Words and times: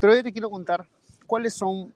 Pero 0.00 0.14
hoy 0.14 0.22
te 0.22 0.32
quiero 0.32 0.48
contar 0.48 0.86
cuáles 1.26 1.52
son, 1.52 1.92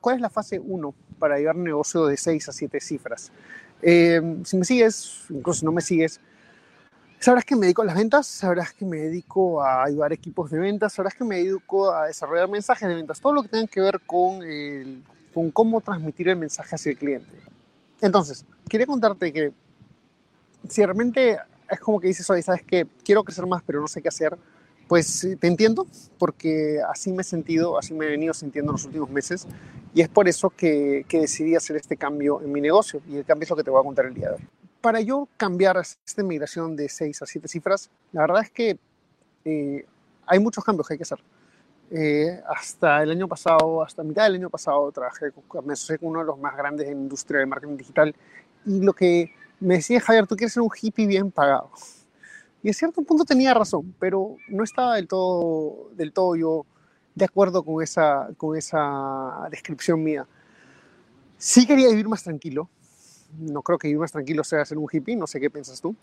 cuál 0.00 0.16
es 0.16 0.22
la 0.22 0.28
fase 0.28 0.60
1 0.60 0.94
para 1.18 1.38
llevar 1.38 1.56
un 1.56 1.64
negocio 1.64 2.04
de 2.06 2.16
6 2.16 2.50
a 2.50 2.52
7 2.52 2.78
cifras. 2.78 3.32
Eh, 3.80 4.20
si 4.44 4.56
me 4.56 4.64
sigues, 4.64 5.24
incluso 5.30 5.60
si 5.60 5.64
no 5.64 5.72
me 5.72 5.80
sigues, 5.80 6.20
sabrás 7.18 7.46
que 7.46 7.56
me 7.56 7.62
dedico 7.62 7.82
a 7.82 7.86
las 7.86 7.96
ventas, 7.96 8.26
sabrás 8.26 8.74
que 8.74 8.84
me 8.84 8.98
dedico 8.98 9.62
a 9.62 9.84
ayudar 9.84 10.12
equipos 10.12 10.50
de 10.50 10.58
ventas, 10.58 10.92
sabrás 10.92 11.14
que 11.14 11.24
me 11.24 11.36
dedico 11.36 11.90
a 11.90 12.06
desarrollar 12.06 12.48
mensajes 12.48 12.86
de 12.86 12.94
ventas, 12.94 13.18
todo 13.20 13.32
lo 13.32 13.42
que 13.42 13.48
tenga 13.48 13.66
que 13.66 13.80
ver 13.80 14.00
con, 14.06 14.42
el, 14.42 15.02
con 15.32 15.50
cómo 15.50 15.80
transmitir 15.80 16.28
el 16.28 16.36
mensaje 16.36 16.74
hacia 16.74 16.90
el 16.90 16.98
cliente. 16.98 17.34
Entonces, 18.02 18.44
quería 18.68 18.86
contarte 18.86 19.32
que 19.32 19.52
si 20.68 20.84
realmente 20.84 21.38
es 21.70 21.80
como 21.80 21.98
que 21.98 22.08
dices, 22.08 22.28
oye, 22.28 22.42
sabes 22.42 22.62
que 22.62 22.86
quiero 23.02 23.24
crecer 23.24 23.46
más, 23.46 23.62
pero 23.66 23.80
no 23.80 23.88
sé 23.88 24.02
qué 24.02 24.08
hacer, 24.08 24.36
pues 24.88 25.28
te 25.38 25.46
entiendo, 25.46 25.86
porque 26.18 26.80
así 26.88 27.12
me 27.12 27.20
he 27.20 27.24
sentido, 27.24 27.78
así 27.78 27.92
me 27.92 28.06
he 28.06 28.10
venido 28.10 28.32
sintiendo 28.32 28.72
en 28.72 28.74
los 28.74 28.84
últimos 28.86 29.10
meses, 29.10 29.46
y 29.94 30.00
es 30.00 30.08
por 30.08 30.28
eso 30.28 30.50
que, 30.50 31.04
decidí 31.10 31.54
hacer 31.54 31.76
este 31.76 31.96
cambio 31.96 32.40
en 32.40 32.50
mi 32.50 32.60
negocio, 32.60 33.02
y 33.06 33.18
el 33.18 33.24
cambio 33.24 33.44
es 33.44 33.50
lo 33.50 33.56
que 33.56 33.64
te 33.64 33.70
voy 33.70 33.80
a 33.80 33.84
contar 33.84 34.06
el 34.06 34.14
día 34.14 34.28
de 34.28 34.34
hoy. 34.36 34.48
Para 34.80 35.00
yo 35.00 35.28
cambiar 35.36 35.76
esta 35.76 36.22
migración 36.22 36.74
de 36.74 36.88
6 36.88 37.22
a 37.22 37.26
7 37.26 37.48
cifras, 37.48 37.90
la 38.12 38.22
verdad 38.22 38.42
es 38.42 38.50
que 38.50 38.78
eh, 39.44 39.84
hay 40.26 40.38
muchos 40.38 40.64
cambios 40.64 40.88
que 40.88 40.94
hay 40.94 40.98
que 40.98 41.02
hacer. 41.02 41.18
Eh, 41.90 42.40
hasta 42.48 43.02
el 43.02 43.10
año 43.10 43.28
pasado, 43.28 43.82
hasta 43.82 44.02
mitad 44.02 44.24
del 44.24 44.36
año 44.36 44.50
pasado, 44.50 44.90
trabajé, 44.90 45.26
me 45.64 45.72
asocié 45.74 45.98
con 45.98 46.08
uno 46.08 46.20
de 46.20 46.26
los 46.26 46.38
más 46.38 46.56
grandes 46.56 46.88
en 46.88 46.98
industria 46.98 47.40
del 47.40 47.48
marketing 47.48 47.76
digital, 47.76 48.14
y 48.64 48.80
lo 48.80 48.94
que 48.94 49.32
me 49.60 49.74
decía 49.74 50.00
Javier, 50.00 50.26
tú 50.26 50.36
quieres 50.36 50.54
ser 50.54 50.62
un 50.62 50.70
hippie 50.80 51.06
bien 51.06 51.30
pagado. 51.30 51.70
Y 52.68 52.70
a 52.70 52.74
cierto 52.74 53.00
punto 53.00 53.24
tenía 53.24 53.54
razón, 53.54 53.94
pero 53.98 54.36
no 54.46 54.62
estaba 54.62 54.96
del 54.96 55.08
todo, 55.08 55.88
del 55.94 56.12
todo 56.12 56.36
yo 56.36 56.66
de 57.14 57.24
acuerdo 57.24 57.62
con 57.62 57.82
esa, 57.82 58.28
con 58.36 58.58
esa 58.58 59.48
descripción 59.50 60.04
mía. 60.04 60.26
Sí 61.38 61.66
quería 61.66 61.88
vivir 61.88 62.06
más 62.06 62.24
tranquilo. 62.24 62.68
No 63.38 63.62
creo 63.62 63.78
que 63.78 63.88
vivir 63.88 64.00
más 64.00 64.12
tranquilo 64.12 64.44
sea 64.44 64.66
ser 64.66 64.76
un 64.76 64.86
hippie, 64.92 65.16
no 65.16 65.26
sé 65.26 65.40
qué 65.40 65.48
piensas 65.48 65.80
tú. 65.80 65.96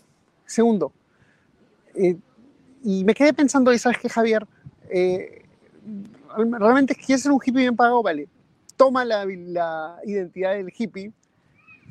Segundo, 0.47 0.91
eh, 1.93 2.17
y 2.83 3.03
me 3.03 3.13
quedé 3.13 3.31
pensando, 3.31 3.71
¿y 3.71 3.77
sabes 3.77 3.99
qué, 3.99 4.09
Javier? 4.09 4.47
Eh, 4.89 5.43
realmente 6.35 6.95
quieres 6.95 7.21
ser 7.21 7.31
un 7.31 7.39
hippie 7.45 7.61
bien 7.61 7.75
pagado, 7.75 8.01
vale. 8.01 8.27
Toma 8.75 9.05
la, 9.05 9.23
la 9.23 9.99
identidad 10.03 10.53
del 10.53 10.73
hippie 10.75 11.13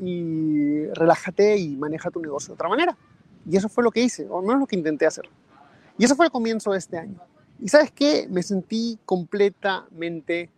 y 0.00 0.86
relájate 0.95 1.58
y 1.58 1.77
maneja 1.77 2.11
tu 2.11 2.20
negocio 2.20 2.48
de 2.48 2.55
otra 2.55 2.69
manera. 2.69 2.98
Y 3.48 3.56
eso 3.56 3.69
fue 3.69 3.84
lo 3.84 3.91
que 3.91 4.00
hice, 4.00 4.27
o 4.28 4.39
al 4.39 4.45
menos 4.45 4.61
lo 4.61 4.67
que 4.67 4.77
intenté 4.77 5.06
hacer. 5.06 5.28
Y 5.98 6.05
eso 6.05 6.17
fue 6.17 6.27
el 6.27 6.33
comienzo 6.33 6.73
de 6.73 6.78
este 6.78 6.98
año. 6.98 7.20
Y 7.61 7.69
sabes 7.69 7.91
qué, 7.92 8.27
me 8.28 8.42
sentí 8.42 8.98
completamente, 9.05 10.51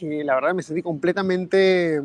eh, 0.00 0.24
la 0.24 0.34
verdad 0.36 0.54
me 0.54 0.62
sentí 0.62 0.82
completamente 0.82 2.00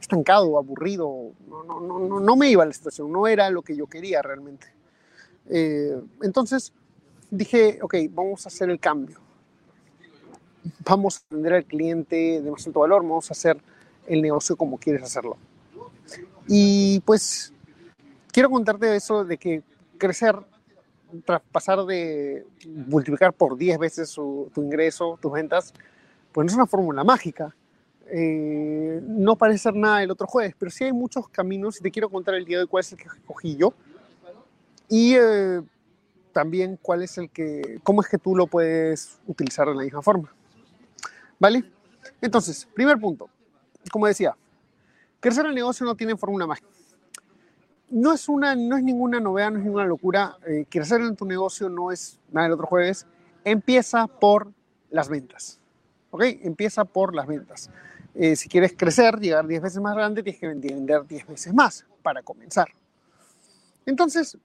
estancado, 0.00 0.58
aburrido. 0.58 1.32
No, 1.48 1.64
no, 1.64 1.80
no, 1.80 2.20
no 2.20 2.36
me 2.36 2.50
iba 2.50 2.62
a 2.62 2.66
la 2.66 2.72
situación, 2.72 3.12
no 3.12 3.26
era 3.26 3.50
lo 3.50 3.62
que 3.62 3.76
yo 3.76 3.86
quería 3.86 4.22
realmente. 4.22 4.66
Eh, 5.50 6.00
entonces 6.22 6.72
dije, 7.30 7.78
ok, 7.82 7.94
vamos 8.10 8.46
a 8.46 8.48
hacer 8.48 8.70
el 8.70 8.78
cambio. 8.80 9.18
Vamos 10.84 11.16
a 11.16 11.20
atender 11.26 11.54
al 11.54 11.64
cliente 11.64 12.40
de 12.42 12.50
más 12.50 12.66
alto 12.66 12.80
valor, 12.80 13.02
vamos 13.02 13.30
a 13.30 13.32
hacer 13.32 13.58
el 14.06 14.22
negocio 14.22 14.56
como 14.56 14.78
quieres 14.78 15.02
hacerlo. 15.02 15.36
Y 16.48 17.00
pues 17.00 17.52
quiero 18.32 18.50
contarte 18.50 18.96
eso 18.96 19.24
de 19.24 19.36
que 19.36 19.62
crecer, 19.98 20.34
tras 21.24 21.42
pasar 21.52 21.84
de 21.84 22.46
multiplicar 22.66 23.32
por 23.32 23.56
10 23.56 23.78
veces 23.78 24.12
tu 24.14 24.50
ingreso, 24.56 25.18
tus 25.20 25.32
ventas, 25.32 25.74
pues 26.32 26.44
no 26.44 26.50
es 26.50 26.56
una 26.56 26.66
fórmula 26.66 27.04
mágica. 27.04 27.54
Eh, 28.10 29.02
no 29.06 29.36
parece 29.36 29.64
ser 29.64 29.74
nada 29.74 30.02
el 30.02 30.10
otro 30.10 30.26
jueves, 30.26 30.54
pero 30.58 30.70
sí 30.70 30.84
hay 30.84 30.92
muchos 30.92 31.28
caminos 31.28 31.78
y 31.78 31.82
te 31.82 31.90
quiero 31.90 32.08
contar 32.08 32.34
el 32.34 32.46
día 32.46 32.56
de 32.56 32.62
hoy 32.62 32.68
cuál 32.68 32.80
es 32.80 32.92
el 32.92 32.98
que 32.98 33.08
escogí 33.08 33.54
yo 33.54 33.74
y 34.88 35.14
eh, 35.14 35.60
también 36.32 36.78
cuál 36.80 37.02
es 37.02 37.18
el 37.18 37.28
que, 37.28 37.80
cómo 37.82 38.00
es 38.00 38.08
que 38.08 38.16
tú 38.16 38.34
lo 38.34 38.46
puedes 38.46 39.18
utilizar 39.26 39.68
de 39.68 39.74
la 39.74 39.82
misma 39.82 40.00
forma. 40.00 40.32
¿Vale? 41.38 41.64
Entonces, 42.20 42.66
primer 42.74 42.98
punto, 42.98 43.28
como 43.92 44.06
decía, 44.06 44.34
Crecer 45.20 45.46
el 45.46 45.54
negocio 45.54 45.84
no 45.84 45.94
tiene 45.96 46.16
fórmula 46.16 46.46
mágica. 46.46 46.68
No 47.90 48.12
es, 48.12 48.28
una, 48.28 48.54
no 48.54 48.76
es 48.76 48.82
ninguna 48.82 49.18
novedad, 49.18 49.50
no 49.50 49.58
es 49.58 49.64
ninguna 49.64 49.86
locura. 49.86 50.36
Eh, 50.46 50.66
crecer 50.68 51.00
en 51.00 51.16
tu 51.16 51.24
negocio 51.24 51.68
no 51.68 51.90
es 51.90 52.20
nada 52.30 52.46
del 52.46 52.52
otro 52.54 52.66
jueves. 52.66 53.06
Empieza 53.44 54.06
por 54.06 54.52
las 54.90 55.08
ventas. 55.08 55.58
¿Ok? 56.10 56.22
Empieza 56.42 56.84
por 56.84 57.14
las 57.14 57.26
ventas. 57.26 57.70
Eh, 58.14 58.36
si 58.36 58.48
quieres 58.48 58.74
crecer, 58.76 59.18
llegar 59.18 59.46
10 59.46 59.62
veces 59.62 59.80
más 59.80 59.94
grande, 59.94 60.22
tienes 60.22 60.40
que 60.40 60.48
vender 60.48 61.06
10 61.06 61.26
veces 61.26 61.54
más 61.54 61.86
para 62.02 62.22
comenzar. 62.22 62.68
Entonces, 63.86 64.36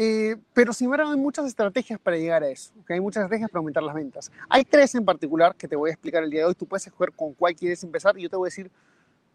eh, 0.00 0.36
pero 0.54 0.72
sin 0.72 0.84
embargo 0.84 1.10
hay 1.10 1.18
muchas 1.18 1.44
estrategias 1.46 1.98
para 1.98 2.16
llegar 2.16 2.44
a 2.44 2.48
eso, 2.48 2.72
¿okay? 2.80 2.94
hay 2.94 3.00
muchas 3.00 3.24
estrategias 3.24 3.50
para 3.50 3.58
aumentar 3.58 3.82
las 3.82 3.96
ventas. 3.96 4.30
Hay 4.48 4.64
tres 4.64 4.94
en 4.94 5.04
particular 5.04 5.56
que 5.56 5.66
te 5.66 5.74
voy 5.74 5.90
a 5.90 5.92
explicar 5.94 6.22
el 6.22 6.30
día 6.30 6.42
de 6.42 6.46
hoy. 6.46 6.54
Tú 6.54 6.66
puedes 6.66 6.86
escoger 6.86 7.12
con 7.12 7.34
cuál 7.34 7.56
quieres 7.56 7.82
empezar 7.82 8.16
y 8.16 8.22
yo 8.22 8.30
te 8.30 8.36
voy 8.36 8.46
a 8.46 8.50
decir 8.50 8.70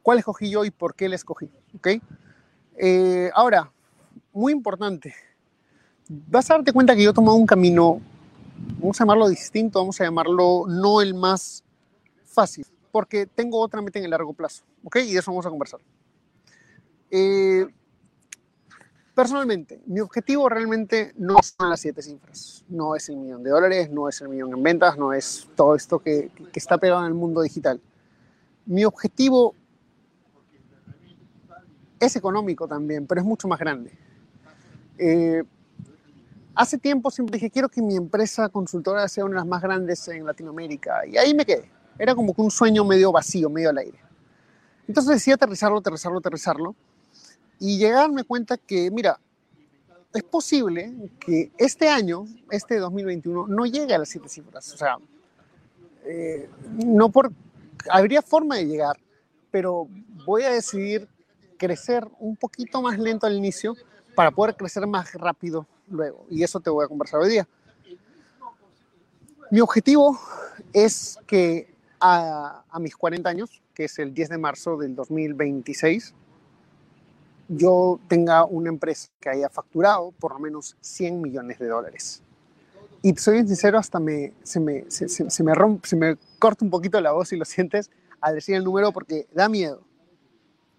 cuál 0.01 0.19
escogí 0.19 0.49
yo 0.49 0.63
y 0.63 0.71
por 0.71 0.95
qué 0.95 1.09
la 1.09 1.15
escogí. 1.15 1.49
¿okay? 1.75 2.01
Eh, 2.77 3.29
ahora, 3.33 3.73
muy 4.31 4.53
importante, 4.53 5.13
vas 6.07 6.49
a 6.49 6.53
darte 6.53 6.71
cuenta 6.71 6.95
que 6.95 7.03
yo 7.03 7.09
he 7.09 7.13
tomado 7.13 7.35
un 7.35 7.45
camino, 7.45 7.99
vamos 8.79 9.01
a 9.01 9.03
llamarlo 9.03 9.27
distinto, 9.27 9.79
vamos 9.79 9.99
a 9.99 10.05
llamarlo 10.05 10.63
no 10.69 11.01
el 11.01 11.13
más 11.13 11.61
fácil, 12.23 12.65
porque 12.89 13.25
tengo 13.25 13.59
otra 13.59 13.81
meta 13.81 13.99
en 13.99 14.05
el 14.05 14.11
largo 14.11 14.31
plazo, 14.31 14.63
¿ok? 14.85 14.95
Y 14.95 15.11
de 15.11 15.19
eso 15.19 15.29
vamos 15.29 15.45
a 15.45 15.49
conversar. 15.49 15.81
Eh, 17.11 17.67
Personalmente, 19.13 19.79
mi 19.85 19.99
objetivo 19.99 20.49
realmente 20.49 21.13
no 21.17 21.37
son 21.43 21.69
las 21.69 21.79
siete 21.79 22.01
cifras. 22.01 22.65
No 22.67 22.95
es 22.95 23.09
el 23.09 23.17
millón 23.17 23.43
de 23.43 23.51
dólares, 23.51 23.91
no 23.91 24.09
es 24.09 24.19
el 24.21 24.29
millón 24.29 24.51
en 24.53 24.63
ventas, 24.63 24.97
no 24.97 25.13
es 25.13 25.47
todo 25.55 25.75
esto 25.75 25.99
que, 25.99 26.31
está 26.55 26.79
pegado 26.79 27.01
en 27.01 27.07
el 27.07 27.13
mundo 27.13 27.43
digital. 27.43 27.79
Mi 28.65 28.85
objetivo 28.85 29.53
es 31.99 32.15
económico 32.15 32.67
también, 32.67 33.05
pero 33.05 33.21
es 33.21 33.27
mucho 33.27 33.47
más 33.47 33.59
grande. 33.59 33.91
Eh, 34.97 35.43
hace 36.55 36.79
tiempo 36.79 37.11
siempre 37.11 37.37
dije, 37.37 37.51
quiero 37.51 37.69
que 37.69 37.83
mi 37.83 37.95
empresa 37.95 38.49
consultora 38.49 39.07
sea 39.07 39.25
una 39.25 39.35
de 39.35 39.39
las 39.41 39.47
más 39.47 39.61
grandes 39.61 40.07
en 40.07 40.25
Latinoamérica. 40.25 41.05
Y 41.05 41.17
ahí 41.17 41.35
me 41.35 41.45
quedé. 41.45 41.69
Era 41.99 42.15
como 42.15 42.33
que 42.33 42.41
un 42.41 42.49
sueño 42.49 42.83
medio 42.83 43.11
vacío, 43.11 43.47
medio 43.47 43.69
al 43.69 43.77
aire. 43.77 43.99
Entonces 44.87 45.13
decidí 45.13 45.33
aterrizarlo, 45.33 45.77
aterrizarlo, 45.77 46.17
aterrizarlo 46.17 46.75
y 47.59 47.77
llegar 47.77 47.97
a 47.97 48.01
darme 48.01 48.23
cuenta 48.23 48.57
que, 48.57 48.91
mira, 48.91 49.19
es 50.13 50.23
posible 50.23 50.93
que 51.19 51.51
este 51.57 51.89
año, 51.89 52.25
este 52.51 52.77
2021, 52.77 53.47
no 53.47 53.65
llegue 53.65 53.93
a 53.93 53.97
las 53.97 54.09
siete 54.09 54.29
cifras. 54.29 54.71
O 54.73 54.77
sea, 54.77 54.97
eh, 56.05 56.49
no 56.85 57.09
por, 57.09 57.31
habría 57.89 58.21
forma 58.21 58.57
de 58.57 58.65
llegar, 58.65 58.97
pero 59.49 59.87
voy 60.25 60.43
a 60.43 60.51
decidir 60.51 61.07
crecer 61.57 62.07
un 62.19 62.35
poquito 62.35 62.81
más 62.81 62.99
lento 62.99 63.25
al 63.25 63.33
inicio 63.33 63.75
para 64.15 64.31
poder 64.31 64.55
crecer 64.55 64.85
más 64.85 65.13
rápido 65.13 65.65
luego. 65.89 66.25
Y 66.29 66.43
eso 66.43 66.59
te 66.59 66.69
voy 66.69 66.85
a 66.85 66.87
conversar 66.87 67.21
hoy 67.21 67.29
día. 67.29 67.47
Mi 69.49 69.61
objetivo 69.61 70.19
es 70.71 71.17
que 71.25 71.73
a, 71.99 72.63
a 72.69 72.79
mis 72.79 72.95
40 72.95 73.29
años, 73.29 73.61
que 73.73 73.85
es 73.85 73.97
el 73.99 74.13
10 74.13 74.29
de 74.29 74.37
marzo 74.37 74.77
del 74.77 74.95
2026, 74.95 76.13
yo 77.47 77.99
tenga 78.07 78.45
una 78.45 78.69
empresa 78.69 79.09
que 79.19 79.29
haya 79.29 79.49
facturado 79.49 80.11
por 80.19 80.33
lo 80.33 80.39
menos 80.39 80.75
100 80.81 81.21
millones 81.21 81.59
de 81.59 81.67
dólares. 81.67 82.21
Y 83.01 83.15
soy 83.15 83.45
sincero, 83.45 83.77
hasta 83.77 83.99
me, 83.99 84.33
se, 84.43 84.59
me, 84.59 84.85
se, 84.89 85.43
me 85.43 85.53
rompe, 85.53 85.87
se 85.87 85.95
me 85.95 86.15
corta 86.39 86.63
un 86.63 86.71
poquito 86.71 87.01
la 87.01 87.11
voz 87.11 87.33
y 87.33 87.37
lo 87.37 87.43
sientes 87.43 87.91
al 88.21 88.35
decir 88.35 88.55
el 88.55 88.63
número 88.63 88.93
porque 88.93 89.27
da 89.33 89.49
miedo. 89.49 89.81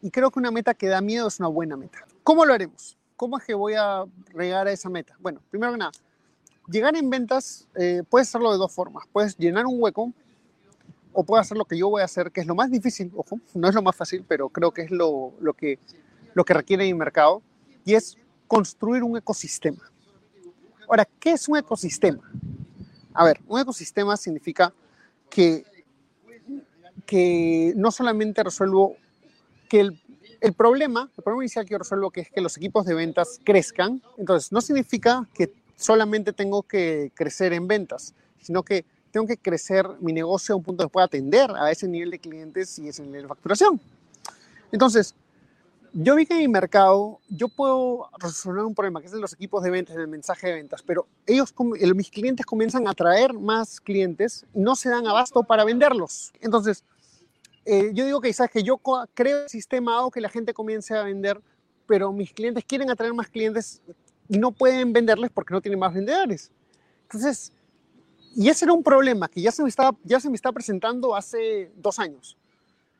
Y 0.00 0.10
creo 0.10 0.30
que 0.30 0.38
una 0.38 0.50
meta 0.50 0.72
que 0.74 0.88
da 0.88 1.00
miedo 1.00 1.28
es 1.28 1.38
una 1.38 1.48
buena 1.48 1.76
meta. 1.76 1.98
¿Cómo 2.22 2.46
lo 2.46 2.54
haremos? 2.54 2.96
¿Cómo 3.16 3.36
es 3.38 3.44
que 3.44 3.54
voy 3.54 3.74
a 3.74 4.04
regar 4.32 4.66
a 4.66 4.72
esa 4.72 4.88
meta? 4.88 5.16
Bueno, 5.20 5.40
primero 5.50 5.72
que 5.72 5.78
nada, 5.78 5.92
llegar 6.68 6.96
en 6.96 7.10
ventas 7.10 7.68
eh, 7.74 8.02
puedes 8.08 8.28
hacerlo 8.28 8.52
de 8.52 8.58
dos 8.58 8.72
formas. 8.72 9.04
Puedes 9.12 9.36
llenar 9.36 9.66
un 9.66 9.80
hueco 9.80 10.12
o 11.12 11.24
puedes 11.24 11.46
hacer 11.46 11.56
lo 11.56 11.64
que 11.64 11.78
yo 11.78 11.88
voy 11.88 12.02
a 12.02 12.06
hacer, 12.06 12.32
que 12.32 12.40
es 12.40 12.46
lo 12.46 12.54
más 12.54 12.70
difícil, 12.70 13.12
ojo, 13.14 13.38
no 13.54 13.68
es 13.68 13.74
lo 13.74 13.82
más 13.82 13.94
fácil, 13.94 14.24
pero 14.26 14.48
creo 14.48 14.72
que 14.72 14.82
es 14.82 14.90
lo, 14.90 15.32
lo 15.40 15.54
que, 15.54 15.78
lo 16.34 16.44
que 16.44 16.54
requiere 16.54 16.84
mi 16.84 16.94
mercado, 16.94 17.42
y 17.84 17.94
es 17.94 18.16
construir 18.46 19.02
un 19.02 19.16
ecosistema. 19.16 19.90
Ahora, 20.88 21.08
¿qué 21.18 21.32
es 21.32 21.48
un 21.48 21.56
ecosistema? 21.56 22.30
A 23.14 23.24
ver, 23.24 23.40
un 23.46 23.60
ecosistema 23.60 24.16
significa 24.16 24.74
que, 25.30 25.64
que 27.06 27.72
no 27.76 27.90
solamente 27.90 28.42
resuelvo 28.42 28.96
que 29.68 29.80
el, 29.80 30.02
el 30.40 30.52
problema, 30.52 31.10
el 31.16 31.22
problema 31.22 31.44
inicial 31.44 31.64
que 31.64 31.72
yo 31.72 31.78
resuelvo 31.78 32.10
que 32.10 32.20
es 32.22 32.30
que 32.30 32.40
los 32.40 32.56
equipos 32.56 32.84
de 32.84 32.94
ventas 32.94 33.40
crezcan, 33.44 34.02
entonces 34.18 34.52
no 34.52 34.60
significa 34.60 35.26
que 35.32 35.52
solamente 35.76 36.32
tengo 36.32 36.62
que 36.62 37.12
crecer 37.14 37.52
en 37.52 37.66
ventas, 37.66 38.14
sino 38.40 38.62
que 38.62 38.84
tengo 39.10 39.26
que 39.26 39.36
crecer 39.36 39.88
mi 40.00 40.12
negocio 40.12 40.54
a 40.54 40.58
un 40.58 40.64
punto 40.64 40.84
que 40.84 40.90
pueda 40.90 41.06
atender 41.06 41.50
a 41.52 41.70
ese 41.70 41.88
nivel 41.88 42.10
de 42.10 42.18
clientes 42.18 42.78
y 42.78 42.88
ese 42.88 43.02
nivel 43.04 43.22
de 43.22 43.28
facturación. 43.28 43.80
Entonces, 44.72 45.14
yo 45.94 46.16
vi 46.16 46.26
que 46.26 46.34
en 46.34 46.40
mi 46.40 46.48
mercado 46.48 47.20
yo 47.28 47.48
puedo 47.48 48.10
resolver 48.18 48.64
un 48.64 48.74
problema, 48.74 49.00
que 49.00 49.06
es 49.06 49.12
de 49.12 49.20
los 49.20 49.32
equipos 49.32 49.62
de 49.62 49.70
ventas, 49.70 49.96
el 49.96 50.08
mensaje 50.08 50.48
de 50.48 50.54
ventas, 50.54 50.82
pero 50.82 51.06
ellos, 51.24 51.54
mis 51.94 52.10
clientes 52.10 52.44
comienzan 52.44 52.88
a 52.88 52.94
traer 52.94 53.32
más 53.32 53.80
clientes 53.80 54.44
y 54.52 54.58
no 54.58 54.74
se 54.74 54.90
dan 54.90 55.06
abasto 55.06 55.44
para 55.44 55.64
venderlos. 55.64 56.32
Entonces, 56.40 56.84
eh, 57.64 57.92
yo 57.94 58.04
digo 58.04 58.20
que 58.20 58.28
quizás 58.28 58.50
que 58.50 58.64
yo 58.64 58.80
creo 59.14 59.44
el 59.44 59.48
sistema 59.48 59.98
hago 59.98 60.10
que 60.10 60.20
la 60.20 60.28
gente 60.28 60.52
comience 60.52 60.94
a 60.94 61.04
vender, 61.04 61.40
pero 61.86 62.12
mis 62.12 62.32
clientes 62.32 62.64
quieren 62.64 62.90
atraer 62.90 63.14
más 63.14 63.28
clientes 63.28 63.80
y 64.28 64.38
no 64.38 64.50
pueden 64.50 64.92
venderles 64.92 65.30
porque 65.30 65.54
no 65.54 65.60
tienen 65.60 65.78
más 65.78 65.94
vendedores. 65.94 66.50
Entonces, 67.04 67.52
y 68.34 68.48
ese 68.48 68.64
era 68.64 68.72
un 68.72 68.82
problema 68.82 69.28
que 69.28 69.40
ya 69.40 69.52
se 69.52 69.62
me 69.62 69.68
estaba, 69.68 69.96
ya 70.02 70.18
se 70.18 70.28
me 70.28 70.34
está 70.34 70.50
presentando 70.50 71.14
hace 71.14 71.70
dos 71.76 72.00
años. 72.00 72.36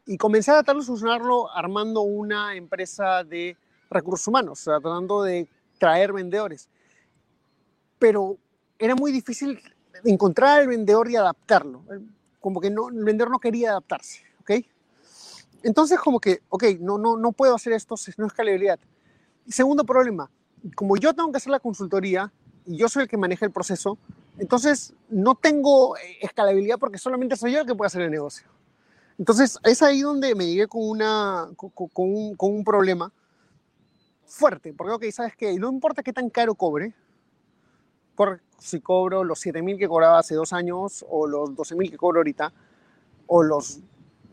Y 0.07 0.19
comencé 0.19 0.51
a 0.51 0.55
tratar 0.55 0.77
de 0.77 0.83
solucionarlo 0.83 1.51
armando 1.51 2.03
una 2.03 2.55
empresa 2.55 3.25
de 3.25 3.57
recursos 3.91 4.27
humanos, 4.29 4.63
tratando 4.63 5.23
de 5.23 5.49
traer 5.79 6.13
vendedores. 6.13 6.69
Pero 7.99 8.37
era 8.79 8.95
muy 8.95 9.13
difícil 9.13 9.61
encontrar 10.05 10.61
al 10.61 10.69
vendedor 10.69 11.11
y 11.11 11.17
adaptarlo. 11.17 11.83
Como 12.41 12.61
que 12.61 12.69
el 12.69 12.77
vendedor 13.05 13.31
no 13.31 13.39
quería 13.39 13.71
adaptarse, 13.71 14.23
¿ok? 14.41 14.51
Entonces 15.63 15.99
como 15.99 16.21
que, 16.21 16.43
ok, 16.51 16.65
no, 16.81 16.99
no, 16.99 17.17
no 17.17 17.33
puedo 17.33 17.55
hacer 17.55 17.73
esto, 17.73 17.95
no 18.19 18.27
es 18.27 18.33
escalabilidad. 18.33 18.79
segundo 19.49 19.85
problema, 19.85 20.31
como 20.75 20.97
yo 20.97 21.15
tengo 21.15 21.31
que 21.31 21.39
hacer 21.39 21.51
la 21.51 21.61
consultoría 21.61 22.31
y 22.67 22.77
yo 22.77 22.89
soy 22.89 23.05
el 23.05 23.09
que 23.09 23.17
maneja 23.17 23.47
el 23.47 23.53
proceso, 23.53 23.97
entonces 24.37 24.93
no 25.09 25.35
tengo 25.35 25.97
escalabilidad 26.21 26.79
porque 26.79 26.99
solamente 26.99 27.37
soy 27.37 27.53
yo 27.53 27.61
el 27.61 27.67
que 27.67 27.75
puede 27.75 27.87
hacer 27.87 28.03
el 28.03 28.11
negocio. 28.11 28.47
Entonces, 29.19 29.59
es 29.63 29.83
ahí 29.83 30.01
donde 30.01 30.35
me 30.35 30.47
llegué 30.47 30.67
con, 30.67 30.83
una, 30.83 31.49
con, 31.57 32.37
un, 32.39 32.65
problema 32.65 33.13
fuerte, 34.25 34.73
porque, 34.73 34.93
ok, 34.93 35.05
sabes 35.13 35.37
que 35.37 35.57
no 35.59 35.71
importa 35.71 36.03
qué 36.03 36.13
tan 36.13 36.31
caro 36.31 36.55
cobre, 36.55 36.95
por 38.17 38.41
si 38.59 38.81
cobro 38.81 39.23
los 39.23 39.45
7.000 39.45 39.79
que 39.79 39.89
cobraba 39.89 40.19
hace 40.19 40.35
dos 40.35 40.53
años, 40.53 41.05
o 41.09 41.27
los 41.27 41.51
12.000 41.51 41.91
que 41.91 41.97
cobro 41.97 42.21
ahorita, 42.21 42.53
o 43.27 43.43
los, 43.43 43.79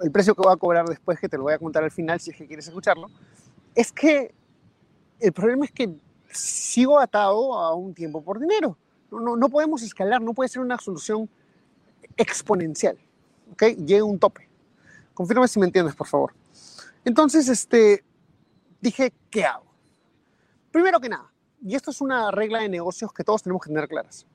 el 0.02 0.12
precio 0.12 0.34
que 0.34 0.42
voy 0.42 0.54
a 0.54 0.58
cobrar 0.58 0.88
después, 0.88 1.20
que 1.20 1.30
te 1.30 1.38
lo 1.38 1.44
voy 1.44 1.54
a 1.54 1.60
contar 1.60 1.84
al 1.84 1.92
final 1.92 2.20
si 2.20 2.32
es 2.32 2.38
que 2.38 2.48
quieres 2.48 2.68
escucharlo, 2.68 3.08
es 3.76 3.92
que 3.92 4.34
el 5.20 5.32
problema 5.32 5.66
es 5.66 5.72
que 5.72 5.96
sigo 6.32 7.00
atado 7.00 7.54
a 7.54 7.76
un 7.76 7.94
tiempo 7.94 8.22
por 8.22 8.40
dinero. 8.40 8.78
No, 9.12 9.20
no, 9.20 9.36
no 9.36 9.50
podemos 9.50 9.84
escalar, 9.84 10.22
no 10.22 10.34
puede 10.34 10.50
ser 10.50 10.62
una 10.62 10.80
solución 10.80 11.30
exponencial. 12.18 12.98
¿Ok? 13.52 13.64
Llega 13.86 14.04
un 14.04 14.18
tope. 14.18 14.51
Confírame 15.22 15.48
si 15.48 15.60
me 15.60 15.68
entiendes, 15.68 15.94
por 15.94 16.08
favor. 16.08 16.34
Entonces, 17.06 17.48
este, 17.48 18.04
dije, 18.82 19.14
¿qué 19.30 19.46
hago? 19.46 19.72
Primero 20.72 21.00
que 21.00 21.10
nada, 21.10 21.32
y 21.62 21.76
esto 21.76 21.92
es 21.92 22.02
una 22.02 22.32
regla 22.32 22.62
de 22.62 22.70
negocios 22.70 23.14
que 23.14 23.24
todos 23.24 23.44
tenemos 23.44 23.62
que 23.62 23.70
tener 23.70 23.88
claras. 23.88 24.26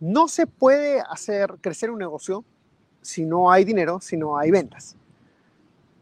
No 0.00 0.26
se 0.26 0.46
puede 0.46 1.02
hacer 1.02 1.58
crecer 1.60 1.90
un 1.90 1.98
negocio 1.98 2.46
si 3.02 3.26
no 3.26 3.50
hay 3.50 3.66
dinero, 3.66 4.00
si 4.00 4.16
no 4.16 4.38
hay 4.38 4.50
ventas. 4.50 4.96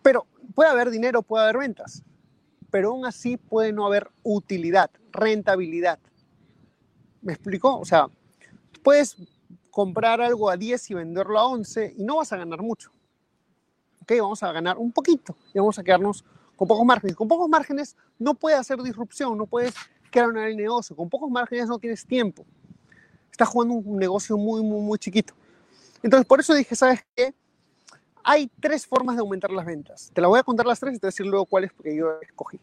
Pero 0.01 0.29
puede 0.55 0.71
haber 0.71 0.89
dinero, 0.89 1.23
puede 1.23 1.43
haber 1.43 1.59
ventas, 1.59 2.05
pero 2.71 2.91
aún 2.91 3.05
así 3.05 3.37
puede 3.37 3.73
no 3.73 3.85
haber 3.85 4.13
utilidad, 4.23 4.93
rentabilidad. 5.11 5.99
¿Me 7.21 7.33
explico? 7.33 7.81
O 7.81 7.85
sea, 7.85 8.07
puedes 8.85 9.17
comprar 9.73 10.21
algo 10.21 10.51
a 10.51 10.57
10 10.57 10.89
y 10.93 10.95
venderlo 10.95 11.37
a 11.37 11.47
11 11.47 11.95
y 11.99 12.05
no 12.05 12.19
vas 12.19 12.33
a 12.33 12.37
ganar 12.37 12.63
mucho 12.63 12.93
ok, 14.07 14.21
vamos 14.21 14.43
a 14.45 14.53
ganar 14.53 14.79
un 14.79 14.93
poquito 14.93 15.37
y 15.53 15.59
vamos 15.59 15.79
a 15.79 15.83
quedarnos 15.83 16.25
con 16.55 16.69
pocos 16.69 16.87
márgenes. 16.87 17.17
Con 17.17 17.27
pocos 17.27 17.49
márgenes 17.49 17.97
no 18.19 18.35
puedes 18.35 18.59
hacer 18.59 18.81
disrupción, 18.81 19.37
no 19.37 19.47
puedes 19.47 19.75
crear 20.11 20.29
un 20.29 20.35
negocio. 20.35 20.95
Con 20.95 21.11
pocos 21.11 21.29
márgenes 21.29 21.67
no 21.67 21.79
tienes 21.79 22.07
tiempo. 22.07 22.47
Estás 23.31 23.49
jugando 23.49 23.75
un 23.75 23.99
negocio 23.99 24.39
muy, 24.39 24.63
muy, 24.63 24.81
muy 24.81 24.99
chiquito. 24.99 25.35
Entonces, 26.03 26.27
por 26.27 26.39
eso 26.39 26.55
dije, 26.55 26.77
¿sabes 26.77 27.05
qué? 27.17 27.35
Hay 28.23 28.51
tres 28.61 28.87
formas 28.87 29.17
de 29.17 29.21
aumentar 29.21 29.51
las 29.51 29.67
ventas. 29.67 30.11
Te 30.15 30.21
la 30.21 30.29
voy 30.29 30.39
a 30.39 30.45
contar 30.45 30.67
las 30.67 30.79
tres 30.79 30.95
y 30.95 30.99
te 30.99 31.07
voy 31.07 31.09
a 31.09 31.13
decir 31.13 31.27
luego 31.27 31.45
cuáles 31.45 31.73
que 31.73 31.97
yo 31.97 32.21
escogí. 32.23 32.61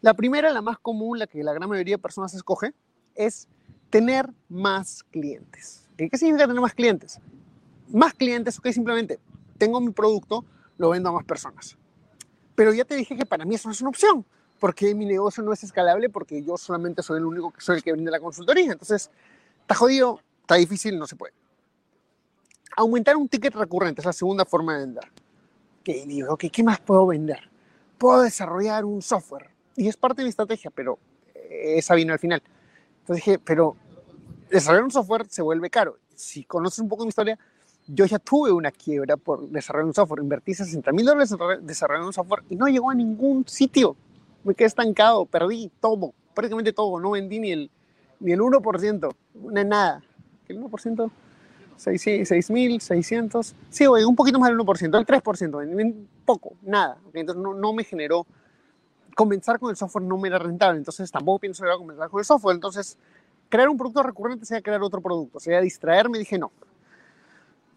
La 0.00 0.14
primera, 0.14 0.50
la 0.50 0.62
más 0.62 0.78
común, 0.78 1.18
la 1.18 1.26
que 1.28 1.42
la 1.44 1.52
gran 1.52 1.68
mayoría 1.68 1.94
de 1.94 2.02
personas 2.02 2.34
escoge, 2.34 2.74
es 3.14 3.48
tener 3.88 4.28
más 4.48 5.04
clientes. 5.04 5.86
¿Qué 5.96 6.10
significa 6.18 6.46
tener 6.46 6.60
más 6.60 6.74
clientes? 6.74 7.20
Más 7.88 8.12
clientes, 8.12 8.58
ok, 8.58 8.68
simplemente 8.70 9.18
tengo 9.56 9.80
mi 9.80 9.92
producto, 9.92 10.44
lo 10.78 10.90
vendo 10.90 11.08
a 11.08 11.12
más 11.12 11.24
personas. 11.24 11.76
Pero 12.54 12.72
ya 12.72 12.84
te 12.84 12.96
dije 12.96 13.16
que 13.16 13.26
para 13.26 13.44
mí 13.44 13.54
eso 13.54 13.68
no 13.68 13.72
es 13.72 13.80
una 13.80 13.90
opción, 13.90 14.24
porque 14.58 14.94
mi 14.94 15.04
negocio 15.04 15.42
no 15.42 15.52
es 15.52 15.62
escalable, 15.62 16.08
porque 16.08 16.42
yo 16.42 16.56
solamente 16.56 17.02
soy 17.02 17.18
el 17.18 17.26
único 17.26 17.52
que 17.52 17.60
soy 17.60 17.76
el 17.76 17.82
que 17.82 17.92
vende 17.92 18.10
la 18.10 18.20
consultoría. 18.20 18.72
Entonces, 18.72 19.10
está 19.60 19.74
jodido, 19.74 20.20
está 20.40 20.54
difícil, 20.54 20.98
no 20.98 21.06
se 21.06 21.16
puede. 21.16 21.34
Aumentar 22.76 23.16
un 23.16 23.28
ticket 23.28 23.54
recurrente 23.54 24.00
es 24.00 24.06
la 24.06 24.12
segunda 24.12 24.44
forma 24.44 24.74
de 24.74 24.86
vender. 24.86 25.04
Que 25.84 26.04
digo, 26.06 26.36
¿qué 26.36 26.62
más 26.62 26.80
puedo 26.80 27.06
vender? 27.06 27.50
Puedo 27.98 28.22
desarrollar 28.22 28.84
un 28.84 29.02
software. 29.02 29.50
Y 29.76 29.88
es 29.88 29.96
parte 29.96 30.22
de 30.22 30.24
mi 30.24 30.30
estrategia, 30.30 30.70
pero 30.70 30.98
esa 31.50 31.94
vino 31.94 32.12
al 32.12 32.18
final. 32.18 32.42
Entonces 33.00 33.24
dije, 33.24 33.38
pero 33.38 33.76
desarrollar 34.50 34.84
un 34.84 34.90
software 34.90 35.26
se 35.28 35.42
vuelve 35.42 35.70
caro. 35.70 35.98
Si 36.14 36.44
conoces 36.44 36.78
un 36.80 36.88
poco 36.88 37.04
mi 37.04 37.08
historia, 37.08 37.38
yo 37.86 38.04
ya 38.06 38.18
tuve 38.18 38.52
una 38.52 38.70
quiebra 38.70 39.16
por 39.16 39.48
desarrollar 39.48 39.86
un 39.86 39.94
software. 39.94 40.22
Invertí 40.22 40.54
60 40.54 40.92
mil 40.92 41.06
dólares 41.06 41.32
en 41.32 41.66
desarrollar 41.66 42.04
un 42.04 42.12
software 42.12 42.42
y 42.48 42.56
no 42.56 42.66
llegó 42.66 42.90
a 42.90 42.94
ningún 42.94 43.46
sitio. 43.46 43.96
Me 44.44 44.54
quedé 44.54 44.66
estancado, 44.68 45.26
perdí 45.26 45.70
todo, 45.80 46.12
prácticamente 46.34 46.72
todo. 46.72 47.00
No 47.00 47.10
vendí 47.12 47.38
ni 47.38 47.52
el, 47.52 47.70
ni 48.20 48.32
el 48.32 48.40
1%, 48.40 49.14
una 49.42 49.64
nada. 49.64 50.02
¿El 50.48 50.60
1%? 50.60 51.10
6.600, 51.78 53.54
sí, 53.68 53.86
un 53.86 54.16
poquito 54.16 54.38
más 54.38 54.48
del 54.48 54.58
1%, 54.58 54.98
el 54.98 55.06
3%, 55.06 55.58
vendí 55.58 56.08
poco, 56.24 56.54
nada. 56.62 56.96
Entonces 57.12 57.42
no, 57.42 57.52
no 57.52 57.72
me 57.74 57.84
generó, 57.84 58.26
comenzar 59.14 59.58
con 59.58 59.70
el 59.70 59.76
software 59.76 60.04
no 60.04 60.16
me 60.18 60.28
era 60.28 60.38
rentable, 60.38 60.78
entonces 60.78 61.10
tampoco 61.10 61.40
pienso 61.40 61.64
comenzar 61.78 62.08
con 62.08 62.18
el 62.20 62.24
software. 62.24 62.54
Entonces, 62.54 62.96
crear 63.48 63.68
un 63.68 63.76
producto 63.76 64.02
recurrente 64.02 64.44
sea 64.46 64.60
crear 64.60 64.82
otro 64.82 65.00
producto, 65.00 65.40
sea 65.40 65.60
distraerme, 65.60 66.18
dije 66.18 66.38
no, 66.38 66.50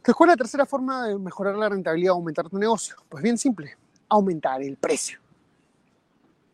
¿Cuál 0.04 0.30
es 0.30 0.34
la 0.34 0.38
tercera 0.38 0.66
forma 0.66 1.08
de 1.08 1.18
mejorar 1.18 1.56
la 1.56 1.70
rentabilidad 1.70 2.14
o 2.14 2.16
aumentar 2.16 2.50
tu 2.50 2.58
negocio? 2.58 2.96
Pues 3.10 3.22
bien 3.22 3.38
simple, 3.38 3.78
aumentar 4.08 4.62
el 4.62 4.78
precio. 4.78 5.20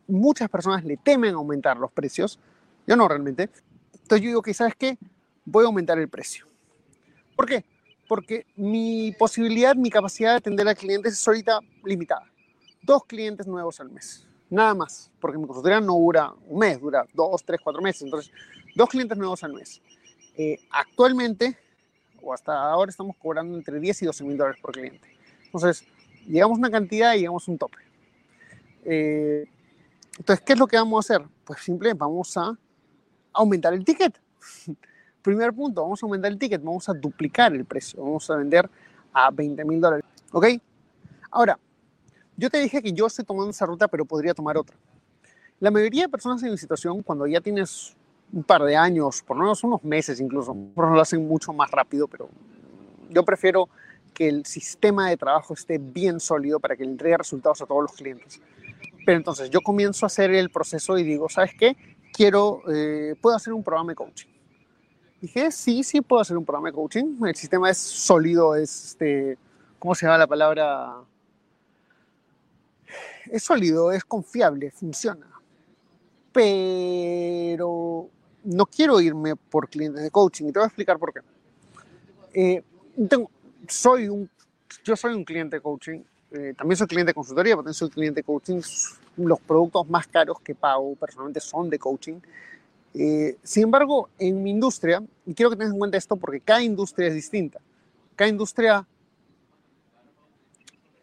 Muchas 0.08 0.48
personas 0.48 0.84
le 0.84 0.96
temen 0.96 1.34
aumentar 1.34 1.76
los 1.76 1.90
precios, 1.90 2.38
yo 2.86 2.96
no 2.96 3.08
realmente. 3.08 3.48
Entonces 3.92 4.20
yo 4.20 4.28
digo 4.28 4.42
que, 4.42 4.52
¿sabes 4.52 4.74
qué? 4.76 4.98
Voy 5.44 5.64
a 5.64 5.66
aumentar 5.66 5.98
el 5.98 6.08
precio. 6.08 6.46
¿Por 7.34 7.46
qué? 7.46 7.64
Porque 8.08 8.46
mi 8.56 9.12
posibilidad, 9.18 9.74
mi 9.74 9.90
capacidad 9.90 10.32
de 10.32 10.36
atender 10.36 10.68
a 10.68 10.74
clientes 10.74 11.14
es 11.14 11.26
ahorita 11.26 11.60
limitada. 11.84 12.24
Dos 12.82 13.04
clientes 13.04 13.46
nuevos 13.46 13.80
al 13.80 13.90
mes, 13.90 14.26
nada 14.50 14.74
más, 14.74 15.10
porque 15.20 15.38
mi 15.38 15.46
consultoría 15.46 15.80
no 15.80 15.94
dura 15.94 16.32
un 16.46 16.58
mes, 16.58 16.80
dura 16.80 17.04
dos, 17.14 17.42
tres, 17.44 17.60
cuatro 17.62 17.80
meses. 17.80 18.02
Entonces, 18.02 18.32
dos 18.74 18.88
clientes 18.88 19.16
nuevos 19.16 19.42
al 19.42 19.54
mes. 19.54 19.80
Eh, 20.36 20.58
actualmente 20.70 21.56
hasta 22.32 22.70
ahora 22.70 22.90
estamos 22.90 23.16
cobrando 23.16 23.56
entre 23.56 23.78
10 23.80 24.02
y 24.02 24.06
12 24.06 24.24
mil 24.24 24.36
dólares 24.36 24.60
por 24.60 24.72
cliente. 24.72 25.08
Entonces, 25.44 25.84
llegamos 26.26 26.56
a 26.56 26.60
una 26.60 26.70
cantidad 26.70 27.14
y 27.14 27.20
llegamos 27.20 27.46
a 27.48 27.50
un 27.50 27.58
tope. 27.58 27.78
Eh, 28.84 29.46
entonces, 30.18 30.44
¿qué 30.44 30.52
es 30.54 30.58
lo 30.58 30.66
que 30.66 30.76
vamos 30.76 31.10
a 31.10 31.14
hacer? 31.14 31.26
Pues 31.44 31.60
simplemente 31.60 31.98
vamos 31.98 32.36
a 32.36 32.56
aumentar 33.32 33.74
el 33.74 33.84
ticket. 33.84 34.20
Primer 35.22 35.52
punto, 35.52 35.82
vamos 35.82 36.02
a 36.02 36.06
aumentar 36.06 36.30
el 36.30 36.38
ticket, 36.38 36.62
vamos 36.62 36.88
a 36.88 36.94
duplicar 36.94 37.52
el 37.52 37.64
precio, 37.64 38.02
vamos 38.02 38.30
a 38.30 38.36
vender 38.36 38.70
a 39.12 39.30
20 39.30 39.64
mil 39.64 39.80
dólares. 39.80 40.04
¿Ok? 40.32 40.46
Ahora, 41.30 41.58
yo 42.36 42.50
te 42.50 42.58
dije 42.58 42.82
que 42.82 42.92
yo 42.92 43.06
estoy 43.06 43.24
tomando 43.24 43.50
esa 43.50 43.66
ruta, 43.66 43.88
pero 43.88 44.04
podría 44.04 44.34
tomar 44.34 44.56
otra. 44.56 44.76
La 45.58 45.70
mayoría 45.70 46.02
de 46.02 46.08
personas 46.08 46.42
en 46.42 46.50
mi 46.50 46.58
situación, 46.58 47.02
cuando 47.02 47.26
ya 47.26 47.40
tienes 47.40 47.96
un 48.32 48.44
par 48.44 48.62
de 48.64 48.76
años, 48.76 49.22
por 49.22 49.36
lo 49.36 49.44
menos 49.44 49.64
unos 49.64 49.82
meses 49.84 50.20
incluso. 50.20 50.54
Por 50.74 50.90
lo 50.90 51.00
hacen 51.00 51.26
mucho 51.26 51.52
más 51.52 51.70
rápido, 51.70 52.08
pero 52.08 52.28
yo 53.08 53.24
prefiero 53.24 53.68
que 54.12 54.28
el 54.28 54.46
sistema 54.46 55.10
de 55.10 55.16
trabajo 55.16 55.54
esté 55.54 55.78
bien 55.78 56.20
sólido 56.20 56.58
para 56.58 56.76
que 56.76 56.84
le 56.84 56.90
entregue 56.90 57.18
resultados 57.18 57.60
a 57.62 57.66
todos 57.66 57.82
los 57.82 57.92
clientes. 57.92 58.40
Pero 59.04 59.18
entonces 59.18 59.50
yo 59.50 59.60
comienzo 59.60 60.06
a 60.06 60.08
hacer 60.08 60.32
el 60.32 60.50
proceso 60.50 60.98
y 60.98 61.04
digo, 61.04 61.28
¿sabes 61.28 61.52
qué? 61.58 61.76
Quiero, 62.12 62.62
eh, 62.72 63.14
puedo 63.20 63.36
hacer 63.36 63.52
un 63.52 63.62
programa 63.62 63.92
de 63.92 63.96
coaching. 63.96 64.28
Dije, 65.20 65.50
sí, 65.50 65.82
sí 65.82 66.00
puedo 66.00 66.22
hacer 66.22 66.36
un 66.36 66.44
programa 66.44 66.68
de 66.68 66.74
coaching. 66.74 67.16
El 67.24 67.36
sistema 67.36 67.70
es 67.70 67.78
sólido, 67.78 68.56
es, 68.56 68.86
este, 68.86 69.38
¿cómo 69.78 69.94
se 69.94 70.06
llama 70.06 70.18
la 70.18 70.26
palabra? 70.26 70.94
Es 73.30 73.42
sólido, 73.42 73.92
es 73.92 74.04
confiable, 74.04 74.70
funciona. 74.70 75.26
Pero 76.32 78.10
no 78.46 78.66
quiero 78.66 79.00
irme 79.00 79.36
por 79.36 79.68
clientes 79.68 80.02
de 80.02 80.10
coaching 80.10 80.46
y 80.46 80.52
te 80.52 80.58
voy 80.58 80.64
a 80.64 80.68
explicar 80.68 80.98
por 80.98 81.12
qué. 81.12 81.20
Eh, 82.32 82.62
soy 83.68 84.08
un, 84.08 84.30
yo 84.84 84.96
soy 84.96 85.14
un 85.14 85.24
cliente 85.24 85.56
de 85.56 85.62
coaching, 85.62 86.00
eh, 86.30 86.54
también 86.56 86.76
soy 86.76 86.86
cliente 86.86 87.10
de 87.10 87.14
consultoría, 87.14 87.54
pero 87.54 87.64
también 87.64 87.74
soy 87.74 87.90
cliente 87.90 88.20
de 88.20 88.24
coaching. 88.24 88.60
Los 89.16 89.40
productos 89.40 89.88
más 89.88 90.06
caros 90.06 90.40
que 90.40 90.54
pago 90.54 90.94
personalmente 90.94 91.40
son 91.40 91.68
de 91.68 91.78
coaching. 91.78 92.20
Eh, 92.94 93.36
sin 93.42 93.64
embargo, 93.64 94.08
en 94.18 94.42
mi 94.42 94.50
industria, 94.50 95.02
y 95.26 95.34
quiero 95.34 95.50
que 95.50 95.56
tengas 95.56 95.72
en 95.72 95.78
cuenta 95.78 95.96
esto 95.96 96.16
porque 96.16 96.40
cada 96.40 96.62
industria 96.62 97.08
es 97.08 97.14
distinta, 97.14 97.60
cada 98.14 98.30
industria 98.30 98.86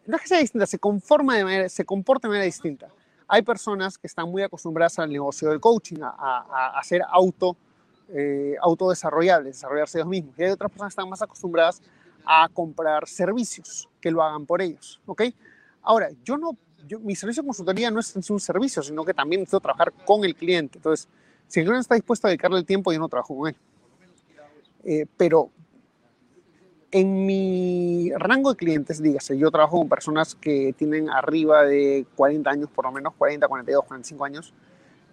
no 0.06 0.16
es 0.16 0.22
que 0.22 0.28
sea 0.28 0.38
distinta, 0.38 0.66
se 0.66 0.78
comporta 0.78 1.32
de 1.32 2.28
manera 2.28 2.44
distinta. 2.44 2.88
Hay 3.26 3.42
personas 3.42 3.96
que 3.96 4.06
están 4.06 4.30
muy 4.30 4.42
acostumbradas 4.42 4.98
al 4.98 5.10
negocio 5.10 5.50
del 5.50 5.60
coaching, 5.60 6.00
a, 6.02 6.08
a, 6.18 6.78
a 6.78 6.82
ser 6.82 7.02
auto, 7.08 7.56
eh, 8.08 8.54
autodesarrollables, 8.60 9.54
desarrollarse 9.56 9.98
ellos 9.98 10.08
mismos. 10.08 10.34
Y 10.38 10.44
hay 10.44 10.50
otras 10.50 10.70
personas 10.70 10.92
que 10.92 11.00
están 11.00 11.08
más 11.08 11.22
acostumbradas 11.22 11.82
a 12.24 12.48
comprar 12.48 13.08
servicios 13.08 13.88
que 14.00 14.10
lo 14.10 14.22
hagan 14.22 14.46
por 14.46 14.60
ellos. 14.60 15.00
¿ok? 15.06 15.22
Ahora, 15.82 16.10
yo 16.22 16.36
no, 16.36 16.56
yo, 16.86 17.00
mi 17.00 17.16
servicio 17.16 17.42
de 17.42 17.46
consultoría 17.46 17.90
no 17.90 18.00
es 18.00 18.30
un 18.30 18.40
servicio, 18.40 18.82
sino 18.82 19.04
que 19.04 19.14
también 19.14 19.40
necesito 19.40 19.60
trabajar 19.60 19.92
con 20.04 20.24
el 20.24 20.34
cliente. 20.34 20.78
Entonces, 20.78 21.08
si 21.48 21.60
el 21.60 21.66
cliente 21.66 21.82
está 21.82 21.94
dispuesto 21.94 22.26
a 22.26 22.30
dedicarle 22.30 22.58
el 22.58 22.66
tiempo, 22.66 22.92
yo 22.92 22.98
no 22.98 23.08
trabajo 23.08 23.36
con 23.36 23.48
él. 23.48 23.56
Eh, 24.84 25.06
pero 25.16 25.50
en 26.94 27.26
mi 27.26 28.12
rango 28.16 28.50
de 28.50 28.56
clientes, 28.56 29.02
dígase, 29.02 29.36
yo 29.36 29.50
trabajo 29.50 29.78
con 29.78 29.88
personas 29.88 30.36
que 30.36 30.72
tienen 30.78 31.10
arriba 31.10 31.64
de 31.64 32.06
40 32.14 32.48
años, 32.48 32.70
por 32.70 32.84
lo 32.84 32.92
menos 32.92 33.12
40, 33.18 33.48
42, 33.48 33.84
45 33.84 34.24
años. 34.24 34.54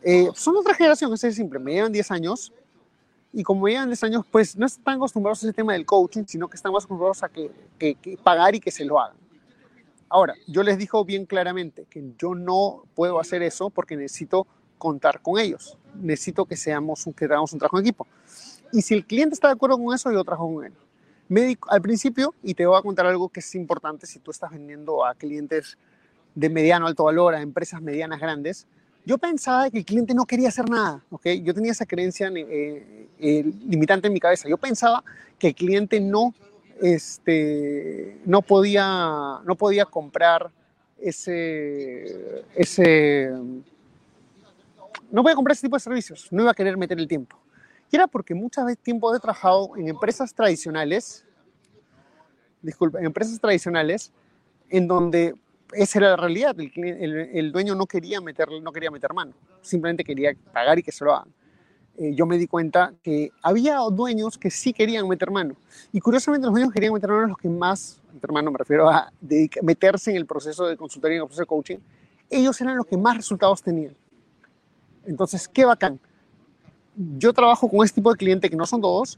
Eh, 0.03 0.29
son 0.35 0.57
otra 0.57 0.75
generación, 0.75 1.11
es 1.11 1.35
simple, 1.35 1.57
me 1.57 1.73
llevan 1.73 1.91
10 1.91 2.11
años 2.11 2.53
y 3.33 3.41
como 3.41 3.67
llevan 3.67 3.89
10 3.89 4.03
años, 4.03 4.25
pues 4.29 4.55
no 4.55 4.67
están 4.67 4.97
acostumbrados 4.97 5.41
a 5.41 5.47
ese 5.47 5.53
tema 5.53 5.73
del 5.73 5.87
coaching, 5.87 6.25
sino 6.27 6.47
que 6.47 6.55
están 6.55 6.71
más 6.71 6.83
acostumbrados 6.83 7.23
a 7.23 7.29
que, 7.29 7.49
que, 7.79 7.95
que 7.95 8.15
pagar 8.15 8.53
y 8.53 8.59
que 8.59 8.69
se 8.69 8.85
lo 8.85 8.99
hagan. 8.99 9.17
Ahora, 10.07 10.35
yo 10.45 10.61
les 10.61 10.77
digo 10.77 11.03
bien 11.03 11.25
claramente 11.25 11.87
que 11.89 12.03
yo 12.19 12.35
no 12.35 12.83
puedo 12.93 13.19
hacer 13.19 13.41
eso 13.41 13.71
porque 13.71 13.97
necesito 13.97 14.45
contar 14.77 15.19
con 15.23 15.39
ellos. 15.39 15.79
Necesito 15.95 16.45
que 16.45 16.57
seamos 16.57 17.09
que 17.15 17.25
hagamos 17.25 17.53
un 17.53 17.57
trabajo 17.57 17.79
en 17.79 17.85
equipo. 17.85 18.05
Y 18.71 18.83
si 18.83 18.93
el 18.93 19.03
cliente 19.03 19.33
está 19.33 19.47
de 19.47 19.53
acuerdo 19.53 19.79
con 19.83 19.95
eso, 19.95 20.11
yo 20.11 20.23
trabajo 20.23 20.53
con 20.53 20.65
él. 20.65 20.73
Al 21.69 21.81
principio, 21.81 22.33
y 22.43 22.53
te 22.53 22.65
voy 22.65 22.77
a 22.77 22.81
contar 22.81 23.05
algo 23.05 23.29
que 23.29 23.39
es 23.39 23.55
importante 23.55 24.05
si 24.05 24.19
tú 24.19 24.31
estás 24.31 24.51
vendiendo 24.51 25.05
a 25.05 25.15
clientes 25.15 25.77
de 26.35 26.49
mediano 26.49 26.87
alto 26.87 27.05
valor, 27.05 27.35
a 27.35 27.41
empresas 27.41 27.81
medianas 27.81 28.19
grandes, 28.19 28.67
yo 29.05 29.17
pensaba 29.17 29.69
que 29.69 29.79
el 29.79 29.85
cliente 29.85 30.13
no 30.13 30.25
quería 30.25 30.49
hacer 30.49 30.69
nada, 30.69 31.03
¿ok? 31.09 31.27
Yo 31.41 31.53
tenía 31.53 31.71
esa 31.71 31.85
creencia 31.85 32.29
eh, 32.35 33.07
eh, 33.17 33.51
limitante 33.67 34.07
en 34.07 34.13
mi 34.13 34.19
cabeza. 34.19 34.49
Yo 34.49 34.57
pensaba 34.57 35.03
que 35.39 35.47
el 35.47 35.55
cliente 35.55 36.01
no, 36.01 36.35
este, 36.81 38.19
no, 38.25 38.41
podía, 38.41 39.39
no 39.45 39.55
podía 39.55 39.85
comprar 39.85 40.51
ese, 40.99 42.43
ese, 42.55 43.31
no 45.09 45.23
podía 45.23 45.35
comprar 45.35 45.53
ese 45.53 45.65
tipo 45.67 45.77
de 45.77 45.79
servicios, 45.79 46.27
no 46.31 46.43
iba 46.43 46.51
a 46.51 46.55
querer 46.55 46.77
meter 46.77 46.99
el 46.99 47.07
tiempo. 47.07 47.40
Y 47.91 47.97
era 47.97 48.07
porque 48.07 48.33
muchas 48.33 48.65
veces 48.65 48.81
tiempo 48.81 49.13
he 49.13 49.19
trabajado 49.19 49.75
en 49.75 49.89
empresas 49.89 50.33
tradicionales, 50.33 51.25
disculpa, 52.61 52.99
en 52.99 53.05
empresas 53.05 53.39
tradicionales, 53.39 54.13
en 54.69 54.87
donde 54.87 55.35
esa 55.73 55.99
era 55.99 56.09
la 56.11 56.15
realidad. 56.15 56.55
El, 56.57 57.29
el, 57.33 57.51
dueño 57.51 57.75
no 57.75 57.85
quería, 57.85 58.21
meter, 58.21 58.47
no 58.61 58.71
quería 58.71 58.89
meter 58.89 59.13
mano, 59.13 59.33
simplemente 59.61 60.05
quería 60.05 60.33
pagar 60.53 60.79
y 60.79 60.83
que 60.83 60.91
se 60.93 61.03
lo 61.03 61.13
hagan. 61.13 61.33
Eh, 61.97 62.15
yo 62.15 62.25
me 62.25 62.37
di 62.37 62.47
cuenta 62.47 62.93
que 63.03 63.31
había 63.43 63.77
dueños 63.91 64.37
que 64.37 64.49
sí 64.49 64.71
querían 64.71 65.05
meter 65.09 65.29
mano. 65.29 65.55
Y 65.91 65.99
curiosamente 65.99 66.45
los 66.45 66.53
dueños 66.53 66.71
que 66.71 66.75
querían 66.75 66.93
meter 66.93 67.09
mano 67.09 67.27
los 67.27 67.37
que 67.37 67.49
más, 67.49 68.01
meter 68.13 68.31
mano 68.31 68.51
me 68.51 68.57
refiero 68.57 68.89
a 68.89 69.11
meterse 69.61 70.11
en 70.11 70.17
el 70.17 70.25
proceso 70.25 70.65
de 70.65 70.77
consultoría, 70.77 71.17
en 71.17 71.23
el 71.23 71.27
proceso 71.27 71.41
de 71.41 71.47
coaching, 71.47 71.77
ellos 72.29 72.59
eran 72.61 72.77
los 72.77 72.85
que 72.85 72.95
más 72.95 73.17
resultados 73.17 73.61
tenían. 73.61 73.93
Entonces, 75.05 75.49
qué 75.49 75.65
bacán. 75.65 75.99
Yo 76.95 77.33
trabajo 77.33 77.69
con 77.69 77.85
este 77.85 77.95
tipo 77.95 78.11
de 78.11 78.17
cliente 78.17 78.49
que 78.49 78.55
no 78.55 78.65
son 78.65 78.81
todos 78.81 79.17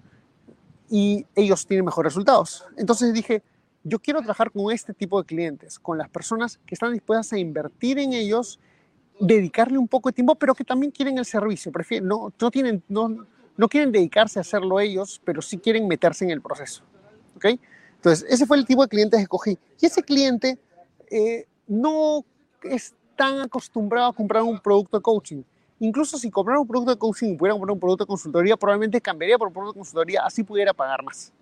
y 0.90 1.26
ellos 1.36 1.66
tienen 1.66 1.86
mejores 1.86 2.14
resultados. 2.14 2.66
Entonces 2.78 3.14
dije, 3.14 3.42
yo 3.84 4.00
quiero 4.00 4.20
trabajar 4.20 4.52
con 4.52 4.72
este 4.72 4.94
tipo 4.94 5.22
de 5.22 5.26
clientes, 5.26 5.80
con 5.80 5.98
las 5.98 6.10
personas 6.10 6.60
que 6.66 6.76
están 6.76 6.94
dispuestas 6.94 7.34
a 7.34 7.38
invertir 7.38 8.00
en 8.00 8.14
ellos, 8.14 8.60
dedicarle 9.20 9.78
un 9.78 9.88
poco 9.88 10.10
de 10.10 10.14
tiempo, 10.14 10.36
pero 10.36 10.56
que 10.56 10.64
también 10.64 10.92
quieren 10.92 11.18
el 11.18 11.26
servicio. 11.26 11.72
Prefieren, 11.72 12.08
no, 12.08 12.32
tienen, 12.52 12.84
no, 12.88 13.26
no 13.58 13.68
quieren 13.68 13.92
dedicarse 13.92 14.40
a 14.40 14.42
hacerlo 14.42 14.80
ellos, 14.80 15.22
pero 15.24 15.42
sí 15.42 15.58
quieren 15.58 15.88
meterse 15.88 16.24
en 16.26 16.32
el 16.32 16.42
proceso. 16.42 16.84
¿Ok? 17.36 17.46
Entonces, 17.96 18.26
ese 18.30 18.46
fue 18.46 18.58
el 18.58 18.66
tipo 18.66 18.82
de 18.84 18.90
clientes 18.90 19.18
que 19.18 19.24
escogí. 19.24 19.58
Y 19.80 19.86
ese 19.86 20.04
cliente 20.04 20.60
eh, 21.10 21.46
no 21.68 22.26
es 22.64 22.94
tan 23.16 23.40
acostumbrado 23.40 24.10
a 24.10 24.14
comprar 24.14 24.44
un 24.44 24.60
producto 24.60 24.98
de 24.98 25.02
coaching. 25.02 25.44
Incluso 25.84 26.18
si 26.18 26.32
comprara 26.32 26.62
un 26.62 26.66
producto 26.66 26.92
de 26.92 26.98
coaching 26.98 27.34
y 27.34 27.36
pudiera 27.36 27.56
comprar 27.56 27.74
un 27.74 27.80
producto 27.82 28.06
de 28.06 28.08
consultoría, 28.08 28.56
probablemente 28.56 29.02
cambiaría 29.02 29.38
por 29.38 29.50
un 29.50 29.54
producto 29.54 29.74
de 29.74 29.80
consultoría, 29.80 30.22
así 30.26 30.42
pudiera 30.42 30.74
pagar 30.74 31.04
más. 31.04 31.34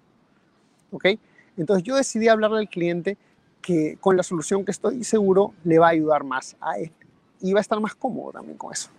¿Ok? 0.91 1.09
Entonces 1.57 1.83
yo 1.83 1.95
decidí 1.95 2.27
hablarle 2.27 2.57
al 2.57 2.67
cliente 2.67 3.19
que 3.61 3.99
con 4.01 4.17
la 4.17 4.23
solución 4.23 4.65
que 4.65 4.71
estoy 4.71 5.03
seguro 5.03 5.53
le 5.63 5.77
va 5.77 5.89
a 5.89 5.89
ayudar 5.91 6.23
más 6.23 6.57
a 6.59 6.79
él 6.79 6.91
y 7.39 7.53
va 7.53 7.59
a 7.59 7.61
estar 7.61 7.79
más 7.79 7.93
cómodo 7.93 8.31
también 8.31 8.57
con 8.57 8.73
eso. 8.73 8.89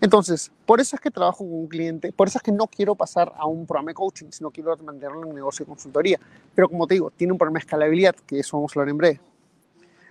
Entonces, 0.00 0.50
por 0.66 0.80
eso 0.80 0.96
es 0.96 1.00
que 1.00 1.12
trabajo 1.12 1.44
con 1.44 1.52
un 1.52 1.68
cliente, 1.68 2.10
por 2.10 2.26
eso 2.26 2.38
es 2.38 2.42
que 2.42 2.50
no 2.50 2.66
quiero 2.66 2.96
pasar 2.96 3.32
a 3.36 3.46
un 3.46 3.64
programa 3.64 3.90
de 3.90 3.94
coaching, 3.94 4.26
sino 4.30 4.50
quiero 4.50 4.76
mantenerlo 4.78 5.22
en 5.22 5.28
un 5.28 5.34
negocio 5.36 5.64
de 5.64 5.68
consultoría. 5.68 6.18
Pero 6.56 6.68
como 6.68 6.84
te 6.88 6.94
digo, 6.94 7.12
tiene 7.12 7.32
un 7.32 7.38
problema 7.38 7.60
de 7.60 7.64
escalabilidad, 7.64 8.16
que 8.26 8.40
eso 8.40 8.56
vamos 8.56 8.72
a 8.72 8.80
hablar 8.80 8.90
en 8.90 8.98
breve. 8.98 9.20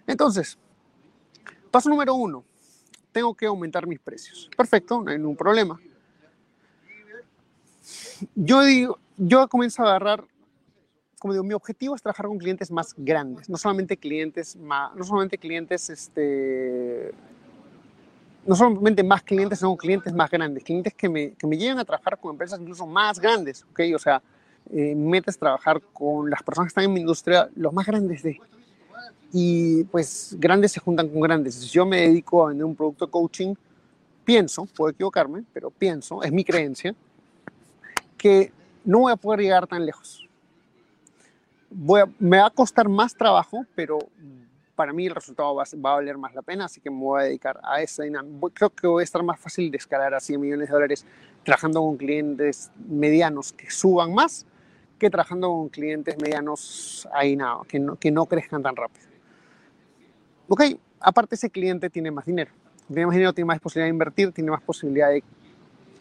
Entonces, 0.07 0.57
paso 1.69 1.89
número 1.89 2.15
uno, 2.15 2.45
tengo 3.11 3.33
que 3.33 3.45
aumentar 3.45 3.87
mis 3.87 3.99
precios. 3.99 4.49
Perfecto, 4.55 5.01
no 5.01 5.11
hay 5.11 5.17
ningún 5.17 5.35
problema. 5.35 5.79
Yo 8.35 8.63
digo, 8.63 8.99
yo 9.17 9.47
comienzo 9.47 9.83
a 9.83 9.87
agarrar 9.87 10.25
como 11.19 11.33
digo, 11.33 11.43
mi 11.43 11.53
objetivo 11.53 11.95
es 11.95 12.01
trabajar 12.01 12.27
con 12.27 12.37
clientes 12.37 12.69
más 12.69 12.93
grandes, 12.95 13.49
no 13.49 13.57
solamente 13.57 13.97
clientes 13.97 14.55
más, 14.55 14.95
no 14.95 15.03
solamente 15.03 15.37
clientes, 15.37 15.89
este, 15.89 17.11
no 18.45 18.55
solamente 18.55 19.03
más 19.03 19.23
clientes, 19.23 19.59
sino 19.59 19.75
clientes 19.75 20.13
más 20.13 20.29
grandes, 20.29 20.63
clientes 20.63 20.93
que 20.93 21.09
me, 21.09 21.31
que 21.33 21.47
me 21.47 21.57
lleven 21.57 21.79
a 21.79 21.85
trabajar 21.85 22.19
con 22.19 22.31
empresas 22.31 22.59
incluso 22.59 22.85
más 22.85 23.19
grandes, 23.19 23.65
¿ok? 23.71 23.81
O 23.95 23.99
sea, 23.99 24.21
eh, 24.71 24.93
mi 24.95 25.09
meta 25.09 25.31
es 25.31 25.39
trabajar 25.39 25.81
con 25.93 26.29
las 26.29 26.43
personas 26.43 26.67
que 26.67 26.69
están 26.69 26.83
en 26.83 26.93
mi 26.93 26.99
industria, 26.99 27.49
los 27.55 27.73
más 27.73 27.85
grandes 27.85 28.21
de. 28.21 28.39
Y 29.31 29.83
pues 29.85 30.35
grandes 30.39 30.71
se 30.71 30.79
juntan 30.79 31.09
con 31.09 31.21
grandes. 31.21 31.55
Si 31.55 31.67
yo 31.67 31.85
me 31.85 32.01
dedico 32.01 32.45
a 32.45 32.49
vender 32.49 32.65
un 32.65 32.75
producto 32.75 33.05
de 33.05 33.11
coaching, 33.11 33.53
pienso, 34.23 34.65
puedo 34.65 34.91
equivocarme, 34.91 35.43
pero 35.53 35.69
pienso, 35.69 36.23
es 36.23 36.31
mi 36.31 36.43
creencia, 36.43 36.95
que 38.17 38.51
no 38.83 38.99
voy 38.99 39.11
a 39.11 39.15
poder 39.15 39.41
llegar 39.41 39.67
tan 39.67 39.85
lejos 39.85 40.27
me 41.69 42.37
va 42.37 42.47
a 42.47 42.49
costar 42.49 42.87
más 42.87 43.15
trabajo, 43.15 43.65
pero 43.75 43.99
para 44.75 44.93
mí 44.93 45.07
el 45.07 45.15
resultado 45.15 45.55
va, 45.55 45.63
a 45.63 45.95
valer 45.95 46.17
más 46.17 46.33
la 46.35 46.41
pena, 46.41 46.65
así 46.65 46.79
que 46.79 46.89
me 46.89 46.99
voy 46.99 47.21
a 47.21 47.23
dedicar 47.25 47.59
a 47.63 47.81
esa 47.81 48.03
dinámica. 48.03 48.47
Creo 48.53 48.69
que 48.69 48.87
voy 48.87 49.01
a 49.01 49.03
estar 49.03 49.23
más 49.23 49.39
fácil 49.39 49.71
de 49.71 49.77
escalar 49.77 50.13
a 50.13 50.19
100 50.19 50.39
millones 50.39 50.67
de 50.67 50.73
dólares 50.73 51.05
trabajando 51.43 51.81
con 51.81 51.97
clientes 51.97 52.71
medianos 52.87 53.53
que 53.53 53.69
suban 53.71 54.13
más 54.13 54.45
que 54.97 55.09
trabajando 55.09 55.49
con 55.49 55.69
clientes 55.69 56.15
medianos 56.21 57.07
nada, 57.35 57.61
que 57.67 57.79
no, 57.79 57.95
que 57.95 58.11
no 58.11 58.25
crezcan 58.25 58.63
tan 58.63 58.75
rápido. 58.75 59.05
Ok, 60.47 60.61
aparte 60.99 61.35
ese 61.35 61.49
cliente 61.49 61.89
tiene 61.89 62.11
más 62.11 62.25
dinero. 62.25 62.51
Tiene 62.87 63.05
más 63.05 63.15
dinero, 63.15 63.33
tiene 63.33 63.47
más 63.47 63.59
posibilidad 63.59 63.85
de 63.85 63.89
invertir, 63.89 64.31
tiene 64.31 64.51
más 64.51 64.61
posibilidad 64.61 65.09
de 65.09 65.23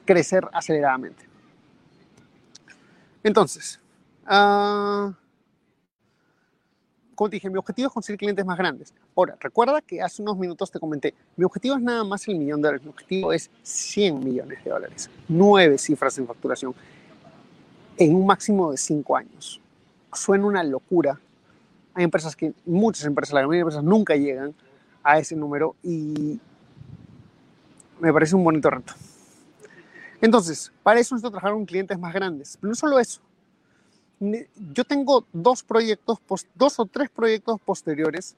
crecer 0.04 0.46
aceleradamente. 0.52 1.24
Entonces, 3.24 3.80
uh, 4.24 5.12
como 7.16 7.30
te 7.30 7.36
dije, 7.36 7.50
mi 7.50 7.58
objetivo 7.58 7.88
es 7.88 7.94
conseguir 7.94 8.18
clientes 8.18 8.44
más 8.44 8.56
grandes. 8.56 8.94
Ahora, 9.16 9.36
recuerda 9.40 9.80
que 9.80 10.00
hace 10.00 10.22
unos 10.22 10.38
minutos 10.38 10.70
te 10.70 10.78
comenté, 10.78 11.12
mi 11.34 11.44
objetivo 11.44 11.74
es 11.74 11.82
nada 11.82 12.04
más 12.04 12.28
el 12.28 12.38
millón 12.38 12.62
de 12.62 12.68
dólares, 12.68 12.84
mi 12.84 12.90
objetivo 12.90 13.32
es 13.32 13.50
100 13.62 14.20
millones 14.20 14.62
de 14.62 14.70
dólares, 14.70 15.10
nueve 15.26 15.76
cifras 15.78 16.16
en 16.18 16.26
facturación 16.26 16.74
en 17.98 18.14
un 18.14 18.26
máximo 18.26 18.70
de 18.70 18.76
cinco 18.76 19.16
años. 19.16 19.60
Suena 20.12 20.46
una 20.46 20.62
locura. 20.62 21.18
Hay 21.94 22.04
empresas 22.04 22.36
que, 22.36 22.52
muchas 22.64 23.04
empresas, 23.04 23.34
la 23.34 23.40
mayoría 23.40 23.58
de 23.58 23.62
empresas 23.62 23.84
nunca 23.84 24.16
llegan 24.16 24.54
a 25.02 25.18
ese 25.18 25.36
número 25.36 25.76
y 25.82 26.38
me 28.00 28.12
parece 28.12 28.36
un 28.36 28.44
bonito 28.44 28.70
reto. 28.70 28.92
Entonces, 30.20 30.72
para 30.82 31.00
eso 31.00 31.14
necesito 31.14 31.30
trabajar 31.30 31.52
con 31.52 31.64
clientes 31.64 31.98
más 31.98 32.12
grandes. 32.12 32.58
Pero 32.60 32.70
no 32.70 32.74
solo 32.74 32.98
eso, 32.98 33.20
yo 34.18 34.84
tengo 34.84 35.26
dos 35.32 35.62
proyectos, 35.62 36.18
dos 36.54 36.78
o 36.80 36.86
tres 36.86 37.10
proyectos 37.10 37.60
posteriores 37.60 38.36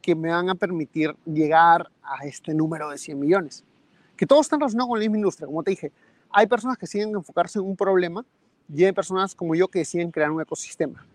que 0.00 0.14
me 0.14 0.30
van 0.30 0.50
a 0.50 0.54
permitir 0.54 1.14
llegar 1.24 1.90
a 2.02 2.26
este 2.26 2.54
número 2.54 2.90
de 2.90 2.98
100 2.98 3.18
millones. 3.18 3.64
Que 4.16 4.26
todos 4.26 4.46
están 4.46 4.60
relacionados 4.60 4.88
con 4.88 4.98
la 4.98 5.02
misma 5.04 5.16
industria. 5.16 5.46
Como 5.46 5.62
te 5.62 5.70
dije, 5.70 5.92
hay 6.30 6.46
personas 6.46 6.76
que 6.76 6.86
siguen 6.86 7.10
enfocarse 7.10 7.58
en 7.58 7.64
un 7.64 7.76
problema 7.76 8.24
y 8.68 8.84
hay 8.84 8.92
personas 8.92 9.34
como 9.34 9.54
yo 9.54 9.68
que 9.68 9.80
deciden 9.80 10.10
crear 10.10 10.30
un 10.30 10.40
ecosistema. 10.40 11.06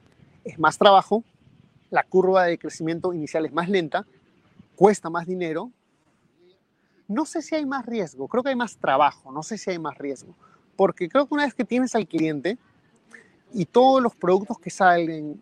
Es 0.44 0.58
más 0.58 0.77
trabajo, 0.77 1.24
la 1.89 2.04
curva 2.04 2.46
de 2.46 2.58
crecimiento 2.58 3.13
inicial 3.13 3.46
es 3.46 3.54
más 3.54 3.70
lenta, 3.70 4.06
cuesta 4.75 5.10
más 5.10 5.25
dinero. 5.25 5.72
No 7.08 7.25
sé 7.25 7.42
si 7.42 7.56
hay 7.56 7.66
más 7.66 7.86
riesgo, 7.86 8.27
creo 8.27 8.44
que 8.44 8.50
hay 8.50 8.56
más 8.56 8.77
trabajo, 8.77 9.32
no 9.32 9.44
sé 9.44 9.58
si 9.58 9.72
hay 9.72 9.80
más 9.80 9.98
riesgo. 9.98 10.36
Porque 10.75 11.10
creo 11.10 11.25
que 11.25 11.34
una 11.34 11.46
vez 11.46 11.54
que 11.54 11.66
tienes 11.66 11.96
al 11.96 12.08
cliente, 12.08 12.58
y 13.54 13.66
todos 13.66 14.04
los 14.04 14.13
productos 14.13 14.60
que 14.60 14.70
salen 14.70 15.42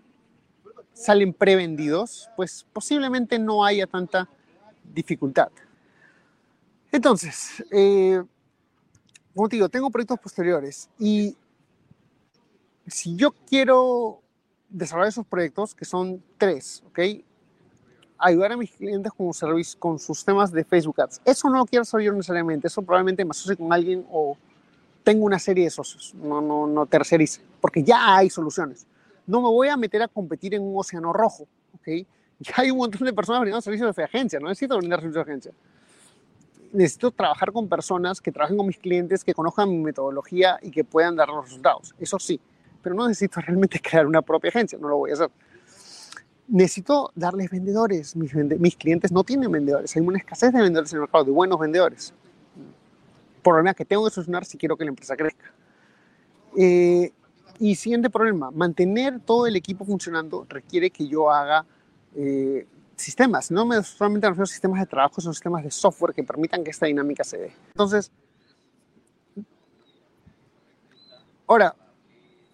salen 0.95 1.33
prevendidos, 1.33 2.29
pues 2.37 2.65
posiblemente 2.71 3.37
no 3.37 3.65
haya 3.65 3.85
tanta 3.85 4.29
dificultad. 4.93 5.49
Entonces, 6.91 7.63
eh, 7.69 8.23
como 9.33 9.49
te 9.49 9.57
digo, 9.57 9.67
tengo 9.67 9.89
proyectos 9.89 10.19
posteriores 10.19 10.89
y 10.97 11.35
si 12.87 13.15
yo 13.15 13.31
quiero 13.47 14.21
desarrollar 14.69 15.09
esos 15.09 15.25
proyectos, 15.25 15.73
que 15.73 15.85
son 15.85 16.21
tres, 16.37 16.83
¿ok? 16.87 16.99
Ayudar 18.17 18.53
a 18.53 18.57
mis 18.57 18.71
clientes 18.71 19.11
con, 19.13 19.31
con 19.79 19.99
sus 19.99 20.23
temas 20.23 20.51
de 20.51 20.63
Facebook 20.63 21.01
Ads. 21.01 21.21
Eso 21.25 21.49
no 21.49 21.57
lo 21.57 21.65
quiero 21.65 21.83
hacer 21.83 22.01
yo 22.01 22.13
necesariamente, 22.13 22.67
eso 22.67 22.81
probablemente 22.81 23.23
me 23.23 23.31
asocie 23.31 23.55
con 23.55 23.71
alguien 23.71 24.05
o 24.09 24.37
tengo 25.03 25.25
una 25.25 25.39
serie 25.39 25.65
de 25.65 25.69
socios, 25.69 26.13
no, 26.15 26.41
no, 26.41 26.65
no 26.65 26.85
tercerice, 26.85 27.41
porque 27.61 27.83
ya 27.83 28.15
hay 28.15 28.29
soluciones. 28.29 28.87
No 29.27 29.41
me 29.41 29.49
voy 29.49 29.67
a 29.67 29.77
meter 29.77 30.01
a 30.01 30.07
competir 30.07 30.53
en 30.55 30.63
un 30.63 30.77
océano 30.77 31.13
rojo, 31.13 31.47
¿ok? 31.75 32.05
Ya 32.39 32.53
hay 32.57 32.71
un 32.71 32.79
montón 32.79 33.05
de 33.05 33.13
personas 33.13 33.41
brindando 33.41 33.61
servicios 33.61 33.95
de 33.95 34.03
agencia, 34.03 34.39
no 34.39 34.49
necesito 34.49 34.77
brindar 34.77 34.99
servicios 34.99 35.25
de 35.25 35.31
agencia. 35.31 35.51
Necesito 36.73 37.11
trabajar 37.11 37.51
con 37.53 37.69
personas 37.69 38.19
que 38.19 38.31
trabajen 38.31 38.57
con 38.57 38.67
mis 38.67 38.77
clientes, 38.77 39.23
que 39.23 39.33
conozcan 39.33 39.69
mi 39.69 39.77
metodología 39.77 40.59
y 40.61 40.71
que 40.71 40.83
puedan 40.83 41.15
dar 41.15 41.29
los 41.29 41.45
resultados. 41.45 41.95
Eso 41.99 42.19
sí, 42.19 42.41
pero 42.85 42.95
no 42.95 43.07
necesito 43.07 43.41
realmente 43.41 43.79
crear 43.83 44.05
una 44.05 44.21
propia 44.21 44.49
agencia, 44.49 44.77
no 44.79 44.87
lo 44.87 44.97
voy 44.97 45.09
a 45.09 45.15
hacer. 45.15 45.31
Necesito 46.47 47.11
darles 47.15 47.49
vendedores. 47.49 48.15
Mis, 48.15 48.31
mis 48.35 48.75
clientes 48.75 49.11
no 49.11 49.23
tienen 49.23 49.51
vendedores. 49.51 49.95
Hay 49.95 50.03
una 50.03 50.19
escasez 50.19 50.53
de 50.53 50.61
vendedores 50.61 50.93
en 50.93 50.97
el 50.97 51.01
mercado, 51.01 51.23
de 51.23 51.31
buenos 51.31 51.59
vendedores 51.59 52.13
problema 53.45 53.73
que 53.75 53.85
tengo 53.85 54.03
que 54.05 54.11
solucionar 54.11 54.43
si 54.43 54.57
quiero 54.57 54.75
que 54.75 54.83
la 54.83 54.89
empresa 54.89 55.15
crezca. 55.15 55.53
Eh, 56.57 57.11
y 57.59 57.75
siguiente 57.75 58.09
problema, 58.09 58.51
mantener 58.51 59.19
todo 59.19 59.47
el 59.47 59.55
equipo 59.55 59.85
funcionando 59.85 60.45
requiere 60.49 60.89
que 60.89 61.07
yo 61.07 61.31
haga 61.31 61.65
eh, 62.15 62.67
sistemas, 62.95 63.51
no 63.51 63.65
me 63.65 63.81
solamente 63.83 64.27
a 64.27 64.45
sistemas 64.45 64.79
de 64.79 64.87
trabajo, 64.87 65.21
son 65.21 65.33
sistemas 65.33 65.63
de 65.63 65.71
software 65.71 66.13
que 66.13 66.23
permitan 66.23 66.63
que 66.63 66.71
esta 66.71 66.87
dinámica 66.87 67.23
se 67.23 67.37
dé. 67.37 67.53
Entonces, 67.67 68.11
ahora, 71.47 71.75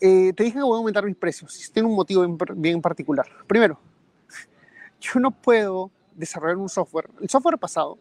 eh, 0.02 0.34
te 0.34 0.44
dije 0.44 0.58
que 0.58 0.64
voy 0.64 0.76
a 0.76 0.78
aumentar 0.80 1.06
mis 1.06 1.16
precios, 1.16 1.70
tiene 1.72 1.88
un 1.88 1.96
motivo 1.96 2.26
bien, 2.26 2.38
bien 2.56 2.82
particular. 2.82 3.28
Primero, 3.48 3.80
yo 5.00 5.20
no 5.20 5.30
puedo 5.30 5.92
desarrollar 6.16 6.58
un 6.58 6.70
software, 6.70 7.08
el 7.22 7.30
software 7.30 7.60
pasado 7.60 8.00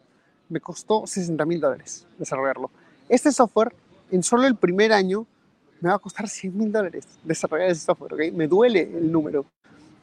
me 0.49 0.59
costó 0.59 1.05
60 1.05 1.45
mil 1.45 1.61
dólares 1.61 2.07
desarrollarlo. 2.17 2.71
Este 3.07 3.31
software, 3.31 3.73
en 4.09 4.23
solo 4.23 4.47
el 4.47 4.55
primer 4.55 4.91
año, 4.91 5.25
me 5.79 5.89
va 5.89 5.95
a 5.95 5.99
costar 5.99 6.27
100 6.27 6.57
mil 6.57 6.71
dólares 6.71 7.07
desarrollar 7.23 7.69
ese 7.69 7.85
software, 7.85 8.13
¿ok? 8.13 8.33
Me 8.33 8.47
duele 8.47 8.81
el 8.81 9.11
número, 9.11 9.45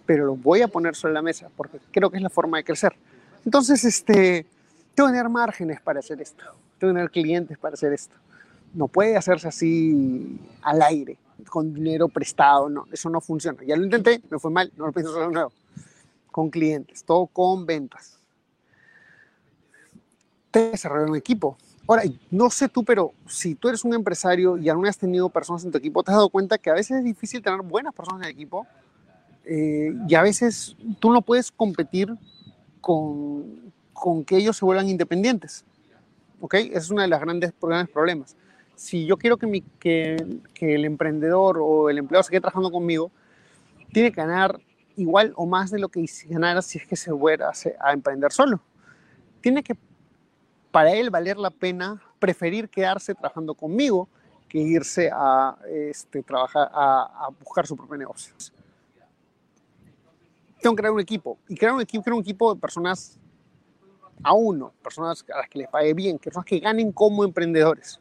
pero 0.07 0.25
lo 0.25 0.37
voy 0.37 0.63
a 0.63 0.69
poner 0.69 0.95
sobre 0.95 1.15
la 1.15 1.23
mesa 1.23 1.51
porque 1.57 1.79
creo 1.91 2.11
que 2.11 2.17
es 2.17 2.23
la 2.23 2.31
forma 2.31 2.59
de 2.59 2.65
crecer. 2.65 2.95
Entonces, 3.45 3.85
este, 3.85 4.47
tengo 4.95 5.09
que 5.09 5.15
tener 5.15 5.29
márgenes 5.29 5.81
para 5.81 5.99
hacer 5.99 6.21
esto, 6.21 6.45
tengo 6.79 6.93
que 6.93 6.99
tener 6.99 7.11
clientes 7.11 7.59
para 7.59 7.75
hacer 7.75 7.93
esto. 7.93 8.15
No 8.75 8.89
puede 8.89 9.17
hacerse 9.17 9.49
así 9.49 10.39
al 10.63 10.83
aire, 10.83 11.19
con 11.49 11.73
dinero 11.73 12.09
prestado, 12.09 12.69
no, 12.69 12.87
eso 12.93 13.09
no 13.11 13.21
funciona. 13.21 13.63
Ya 13.65 13.77
lo 13.77 13.85
intenté, 13.85 14.23
me 14.31 14.39
fue 14.39 14.51
mal, 14.51 14.73
no 14.77 14.87
lo 14.87 14.93
pienso 14.93 15.13
hacer 15.13 15.27
de 15.27 15.33
nuevo. 15.33 15.53
Con 16.31 16.51
clientes, 16.51 17.05
todo 17.05 17.27
con 17.27 17.67
ventas. 17.67 18.19
Te 20.51 20.71
desarrollar 20.71 21.11
un 21.11 21.17
equipo, 21.17 21.57
Ahora, 21.89 22.03
no 22.31 22.51
sé 22.51 22.69
tú, 22.69 22.85
pero 22.85 23.15
si 23.27 23.55
tú 23.55 23.69
eres 23.69 23.83
un 23.83 23.95
empresario 23.95 24.59
y 24.59 24.69
aún 24.69 24.87
has 24.87 24.99
tenido 24.99 25.31
personas 25.31 25.65
en 25.65 25.73
tu 25.73 25.79
equipo, 25.79 26.03
te 26.03 26.11
has 26.11 26.19
dado 26.19 26.29
cuenta 26.29 26.59
que 26.59 26.69
a 26.69 26.75
veces 26.75 26.99
es 26.99 27.05
difícil 27.05 27.41
tener 27.41 27.63
buenas 27.63 27.95
personas 27.95 28.21
en 28.21 28.25
el 28.27 28.33
equipo 28.33 28.67
eh, 29.47 29.95
y 30.07 30.15
a 30.15 30.21
veces 30.21 30.77
tú 31.01 31.11
no 31.11 31.23
puedes 31.23 31.51
competir 31.51 32.15
con, 32.83 33.73
con 33.95 34.23
que 34.23 34.37
ellos 34.37 34.59
se 34.59 34.67
vuelvan 34.67 34.91
independientes. 34.91 35.65
¿Ok? 36.43 36.55
Ese 36.55 36.77
es 36.77 36.91
uno 36.91 37.01
de 37.01 37.09
los 37.09 37.19
grandes, 37.19 37.55
grandes 37.59 37.89
problemas. 37.89 38.37
Si 38.79 39.07
yo 39.07 39.17
quiero 39.17 39.39
que, 39.39 39.49
mi, 39.49 39.63
que, 39.63 40.39
que 40.55 40.77
el 40.77 40.85
emprendedor 40.85 41.59
o 41.61 41.91
el 41.91 41.99
empleado 41.99 42.23
se 42.23 42.31
quede 42.31 42.43
trabajando 42.43 42.71
conmigo, 42.71 43.11
tiene 43.93 44.13
que 44.13 44.21
ganar 44.21 44.61
igual 44.95 45.33
o 45.35 45.47
más 45.47 45.73
de 45.73 45.81
lo 45.81 45.89
que 45.89 46.05
ganara 46.27 46.63
si 46.63 46.79
es 46.79 46.87
que 46.87 46.95
se 46.95 47.11
fuera 47.11 47.51
a 47.81 47.93
emprender 47.93 48.31
solo. 48.31 48.61
Tiene 49.41 49.65
que 49.65 49.77
para 50.71 50.93
él 50.93 51.11
valer 51.11 51.39
la 51.39 51.51
pena 51.51 52.01
preferir 52.21 52.69
quedarse 52.69 53.15
trabajando 53.15 53.53
conmigo 53.55 54.09
que 54.49 54.59
irse 54.59 55.11
a 55.13 55.59
este, 55.69 56.23
trabajar, 56.23 56.71
a, 56.73 57.31
buscar 57.45 57.67
su 57.67 57.77
propio 57.77 57.97
negocio. 57.97 58.33
Tengo 60.61 60.77
que 60.77 60.83
crear 60.83 60.93
un 60.93 61.01
equipo 61.01 61.37
y 61.49 61.57
crear 61.57 61.75
un 61.75 61.81
equipo, 61.81 62.05
crear 62.05 62.15
un 62.15 62.23
equipo 62.23 62.55
de 62.55 62.61
personas 62.61 63.19
a 64.23 64.35
uno, 64.35 64.73
personas 64.83 65.25
a 65.35 65.39
las 65.39 65.49
que 65.49 65.59
les 65.59 65.69
pague 65.69 65.95
bien, 65.95 66.19
personas 66.19 66.47
que 66.47 66.61
ganen 66.61 66.93
como 66.93 67.25
emprendedores, 67.25 68.01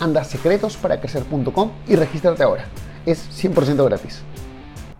Anda 0.00 0.22
a 0.22 0.24
secretosparacrecer.com 0.24 1.70
y 1.86 1.94
regístrate 1.94 2.42
ahora. 2.42 2.64
Es 3.06 3.28
100% 3.30 3.84
gratis. 3.84 4.22